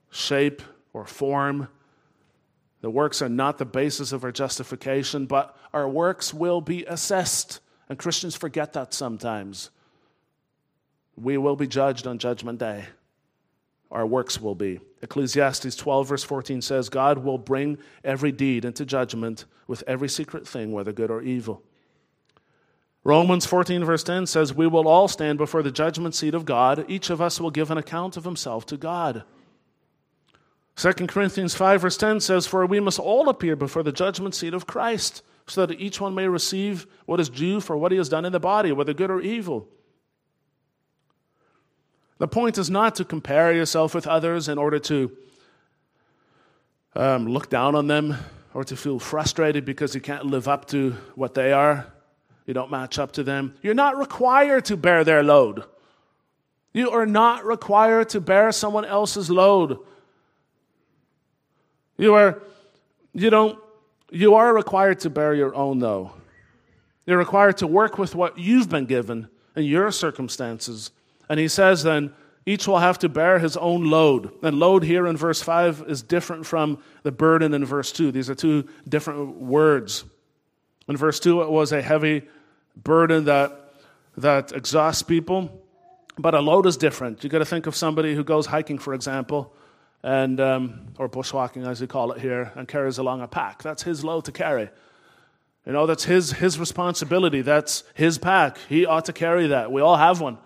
shape 0.09 0.61
or 0.93 1.05
form. 1.05 1.67
The 2.81 2.89
works 2.89 3.21
are 3.21 3.29
not 3.29 3.57
the 3.57 3.65
basis 3.65 4.11
of 4.11 4.23
our 4.23 4.31
justification, 4.31 5.25
but 5.25 5.55
our 5.73 5.87
works 5.87 6.33
will 6.33 6.61
be 6.61 6.85
assessed. 6.85 7.59
And 7.89 7.99
Christians 7.99 8.35
forget 8.35 8.73
that 8.73 8.93
sometimes. 8.93 9.69
We 11.17 11.37
will 11.37 11.57
be 11.57 11.67
judged 11.67 12.07
on 12.07 12.19
Judgment 12.19 12.59
Day. 12.59 12.85
Our 13.91 14.05
works 14.05 14.39
will 14.39 14.55
be. 14.55 14.79
Ecclesiastes 15.01 15.75
12, 15.75 16.07
verse 16.07 16.23
14 16.23 16.61
says, 16.61 16.89
God 16.89 17.19
will 17.19 17.37
bring 17.37 17.79
every 18.03 18.31
deed 18.31 18.63
into 18.63 18.85
judgment 18.85 19.45
with 19.67 19.83
every 19.87 20.07
secret 20.07 20.47
thing, 20.47 20.71
whether 20.71 20.93
good 20.93 21.09
or 21.09 21.21
evil. 21.21 21.63
Romans 23.03 23.45
14, 23.45 23.83
verse 23.83 24.03
10 24.03 24.27
says, 24.27 24.53
We 24.53 24.67
will 24.67 24.87
all 24.87 25.07
stand 25.07 25.37
before 25.37 25.63
the 25.63 25.71
judgment 25.71 26.13
seat 26.13 26.35
of 26.35 26.45
God. 26.45 26.85
Each 26.87 27.09
of 27.09 27.21
us 27.21 27.39
will 27.41 27.49
give 27.49 27.71
an 27.71 27.77
account 27.77 28.17
of 28.17 28.25
himself 28.25 28.65
to 28.67 28.77
God. 28.77 29.23
2 30.79 30.93
Corinthians 31.07 31.55
5, 31.55 31.81
verse 31.81 31.97
10 31.97 32.21
says, 32.21 32.47
For 32.47 32.65
we 32.65 32.79
must 32.79 32.99
all 32.99 33.27
appear 33.27 33.57
before 33.57 33.83
the 33.83 33.91
judgment 33.91 34.33
seat 34.33 34.53
of 34.53 34.65
Christ, 34.65 35.21
so 35.45 35.65
that 35.65 35.77
each 35.77 35.99
one 35.99 36.15
may 36.15 36.29
receive 36.29 36.87
what 37.05 37.19
is 37.19 37.27
due 37.27 37.59
for 37.59 37.75
what 37.75 37.91
he 37.91 37.97
has 37.97 38.07
done 38.07 38.23
in 38.23 38.31
the 38.31 38.39
body, 38.39 38.71
whether 38.71 38.93
good 38.93 39.11
or 39.11 39.19
evil. 39.19 39.67
The 42.17 42.29
point 42.29 42.57
is 42.57 42.69
not 42.69 42.95
to 42.95 43.03
compare 43.03 43.51
yourself 43.51 43.93
with 43.93 44.07
others 44.07 44.47
in 44.47 44.57
order 44.57 44.79
to 44.79 45.11
um, 46.95 47.27
look 47.27 47.49
down 47.49 47.75
on 47.75 47.87
them 47.87 48.15
or 48.53 48.63
to 48.63 48.77
feel 48.77 48.99
frustrated 48.99 49.65
because 49.65 49.93
you 49.93 49.99
can't 49.99 50.27
live 50.27 50.47
up 50.47 50.65
to 50.67 50.91
what 51.15 51.33
they 51.33 51.51
are. 51.51 51.91
You 52.45 52.53
don't 52.53 52.71
match 52.71 52.97
up 52.97 53.11
to 53.13 53.23
them. 53.23 53.53
You're 53.61 53.73
not 53.73 53.97
required 53.97 54.63
to 54.65 54.77
bear 54.77 55.03
their 55.03 55.23
load. 55.23 55.65
You 56.71 56.91
are 56.91 57.05
not 57.05 57.43
required 57.43 58.07
to 58.09 58.21
bear 58.21 58.53
someone 58.53 58.85
else's 58.85 59.29
load. 59.29 59.79
You 61.99 62.15
are, 62.15 62.41
you 63.13 63.29
don't, 63.29 63.59
you 64.09 64.35
are 64.35 64.53
required 64.53 65.01
to 65.01 65.09
bear 65.09 65.33
your 65.33 65.53
own, 65.53 65.79
though. 65.79 66.13
You're 67.05 67.17
required 67.17 67.57
to 67.57 67.67
work 67.67 67.97
with 67.97 68.15
what 68.15 68.37
you've 68.37 68.69
been 68.69 68.85
given 68.85 69.27
in 69.57 69.65
your 69.65 69.91
circumstances. 69.91 70.91
And 71.27 71.41
he 71.41 71.49
says 71.49 71.83
then, 71.83 72.13
each 72.45 72.67
will 72.67 72.79
have 72.79 72.99
to 72.99 73.09
bear 73.09 73.37
his 73.37 73.57
own 73.57 73.83
load. 73.83 74.31
And 74.41 74.59
load 74.59 74.83
here 74.83 75.07
in 75.07 75.17
verse 75.17 75.41
5 75.41 75.83
is 75.89 76.01
different 76.01 76.45
from 76.45 76.81
the 77.03 77.11
burden 77.11 77.53
in 77.53 77.65
verse 77.65 77.91
2. 77.91 78.13
These 78.13 78.29
are 78.29 78.35
two 78.35 78.65
different 78.87 79.35
words. 79.35 80.05
In 80.87 80.95
verse 80.95 81.19
2, 81.19 81.41
it 81.41 81.49
was 81.49 81.73
a 81.73 81.81
heavy 81.81 82.23
burden 82.77 83.25
that, 83.25 83.73
that 84.15 84.53
exhausts 84.53 85.03
people. 85.03 85.65
But 86.17 86.33
a 86.33 86.39
load 86.39 86.65
is 86.65 86.77
different. 86.77 87.25
You've 87.25 87.31
got 87.31 87.39
to 87.39 87.45
think 87.45 87.67
of 87.67 87.75
somebody 87.75 88.15
who 88.15 88.23
goes 88.23 88.45
hiking, 88.45 88.77
for 88.77 88.93
example, 88.93 89.53
and 90.03 90.39
um, 90.39 90.87
or 90.97 91.07
bushwhacking 91.07 91.65
as 91.65 91.81
we 91.81 91.87
call 91.87 92.11
it 92.11 92.21
here, 92.21 92.51
and 92.55 92.67
carries 92.67 92.97
along 92.97 93.21
a 93.21 93.27
pack. 93.27 93.63
That's 93.63 93.83
his 93.83 94.03
load 94.03 94.25
to 94.25 94.31
carry. 94.31 94.69
You 95.65 95.73
know, 95.73 95.85
that's 95.85 96.05
his 96.05 96.31
his 96.33 96.57
responsibility. 96.59 97.41
That's 97.41 97.83
his 97.93 98.17
pack. 98.17 98.57
He 98.69 98.85
ought 98.85 99.05
to 99.05 99.13
carry 99.13 99.47
that. 99.47 99.71
We 99.71 99.81
all 99.81 99.97
have 99.97 100.21
one. 100.21 100.37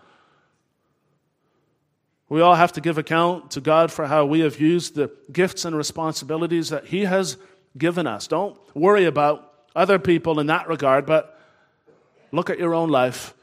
We 2.34 2.42
all 2.42 2.56
have 2.56 2.74
to 2.74 2.82
give 2.82 2.98
account 2.98 3.52
to 3.52 3.62
God 3.62 3.92
for 3.92 4.08
how 4.08 4.26
we 4.26 4.40
have 4.40 4.60
used 4.60 4.96
the 4.96 5.12
gifts 5.32 5.66
and 5.66 5.76
responsibilities 5.76 6.70
that 6.70 6.88
He 6.88 7.06
has 7.06 7.38
given 7.78 8.08
us. 8.08 8.26
Don't 8.26 8.58
worry 8.74 9.06
about 9.06 9.54
other 9.76 10.00
people 10.00 10.40
in 10.40 10.48
that 10.48 10.68
regard, 10.68 11.06
but 11.06 11.40
look 12.32 12.50
at 12.50 12.58
your 12.58 12.74
own 12.74 12.90
life. 12.90 13.36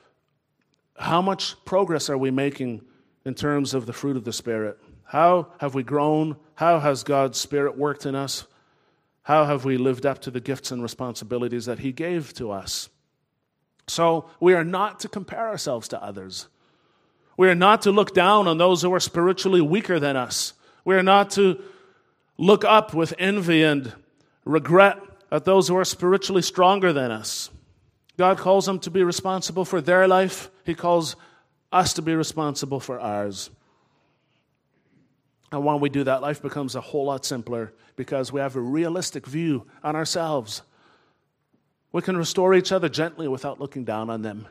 How 0.96 1.22
much 1.22 1.54
progress 1.64 2.11
are 2.11 2.18
we 2.18 2.32
making 2.32 2.82
in 3.24 3.34
terms 3.34 3.74
of 3.74 3.86
the 3.86 3.92
fruit 3.92 4.16
of 4.16 4.24
the 4.24 4.32
Spirit? 4.32 4.76
How 5.11 5.48
have 5.58 5.74
we 5.74 5.82
grown? 5.82 6.36
How 6.54 6.78
has 6.78 7.02
God's 7.02 7.36
Spirit 7.36 7.76
worked 7.76 8.06
in 8.06 8.14
us? 8.14 8.46
How 9.24 9.44
have 9.44 9.64
we 9.64 9.76
lived 9.76 10.06
up 10.06 10.20
to 10.20 10.30
the 10.30 10.38
gifts 10.38 10.70
and 10.70 10.80
responsibilities 10.80 11.66
that 11.66 11.80
He 11.80 11.90
gave 11.90 12.32
to 12.34 12.52
us? 12.52 12.88
So 13.88 14.30
we 14.38 14.54
are 14.54 14.62
not 14.62 15.00
to 15.00 15.08
compare 15.08 15.48
ourselves 15.48 15.88
to 15.88 16.00
others. 16.00 16.46
We 17.36 17.48
are 17.48 17.56
not 17.56 17.82
to 17.82 17.90
look 17.90 18.14
down 18.14 18.46
on 18.46 18.58
those 18.58 18.82
who 18.82 18.94
are 18.94 19.00
spiritually 19.00 19.61
weaker 19.61 19.98
than 19.98 20.16
us. 20.16 20.52
We 20.84 20.94
are 20.94 21.02
not 21.02 21.30
to 21.30 21.61
look 22.38 22.64
up 22.64 22.94
with 22.94 23.12
envy 23.18 23.64
and 23.64 23.92
regret 24.44 25.00
at 25.32 25.44
those 25.44 25.66
who 25.66 25.76
are 25.76 25.84
spiritually 25.84 26.42
stronger 26.42 26.92
than 26.92 27.11
us. 27.11 27.50
God 28.16 28.38
calls 28.38 28.66
them 28.66 28.78
to 28.78 28.92
be 28.92 29.02
responsible 29.02 29.64
for 29.64 29.80
their 29.80 30.06
life, 30.06 30.50
He 30.64 30.76
calls 30.76 31.16
us 31.72 31.94
to 31.94 32.02
be 32.02 32.14
responsible 32.14 32.78
for 32.78 33.00
ours. 33.00 33.50
And 35.53 35.64
when 35.64 35.80
we 35.80 35.88
do 35.88 36.05
that, 36.05 36.22
life 36.22 36.40
becomes 36.40 36.76
a 36.76 36.80
whole 36.80 37.07
lot 37.07 37.24
simpler 37.24 37.72
because 37.96 38.32
we 38.32 38.40
have 38.40 38.57
a 38.57 38.61
realistic 38.61 39.26
view 39.26 39.66
on 39.82 39.96
ourselves. 39.96 40.62
We 41.92 42.03
can 42.03 42.16
restore 42.16 42.55
each 42.55 42.70
other 42.70 42.88
gently 42.88 43.26
without 43.26 43.61
looking 43.61 43.84
down 43.84 44.11
on 44.11 44.22
them. 44.22 44.46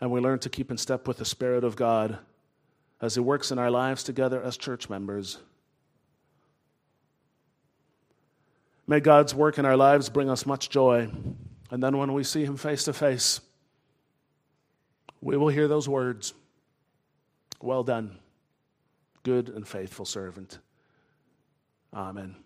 And 0.00 0.10
we 0.10 0.20
learn 0.20 0.38
to 0.40 0.48
keep 0.48 0.70
in 0.70 0.78
step 0.78 1.06
with 1.06 1.18
the 1.18 1.24
Spirit 1.24 1.64
of 1.64 1.76
God 1.76 2.18
as 3.00 3.14
He 3.14 3.20
works 3.20 3.50
in 3.50 3.58
our 3.58 3.70
lives 3.70 4.02
together 4.02 4.42
as 4.42 4.56
church 4.56 4.88
members. 4.88 5.38
May 8.86 9.00
God's 9.00 9.34
work 9.34 9.58
in 9.58 9.66
our 9.66 9.76
lives 9.76 10.08
bring 10.08 10.30
us 10.30 10.46
much 10.46 10.70
joy. 10.70 11.10
And 11.70 11.82
then 11.82 11.98
when 11.98 12.12
we 12.14 12.24
see 12.24 12.44
Him 12.44 12.56
face 12.56 12.84
to 12.84 12.92
face, 12.92 13.40
we 15.20 15.36
will 15.36 15.48
hear 15.48 15.68
those 15.68 15.88
words 15.88 16.32
Well 17.60 17.82
done 17.82 18.18
good 19.26 19.48
and 19.48 19.66
faithful 19.66 20.04
servant. 20.04 20.60
Amen. 21.92 22.36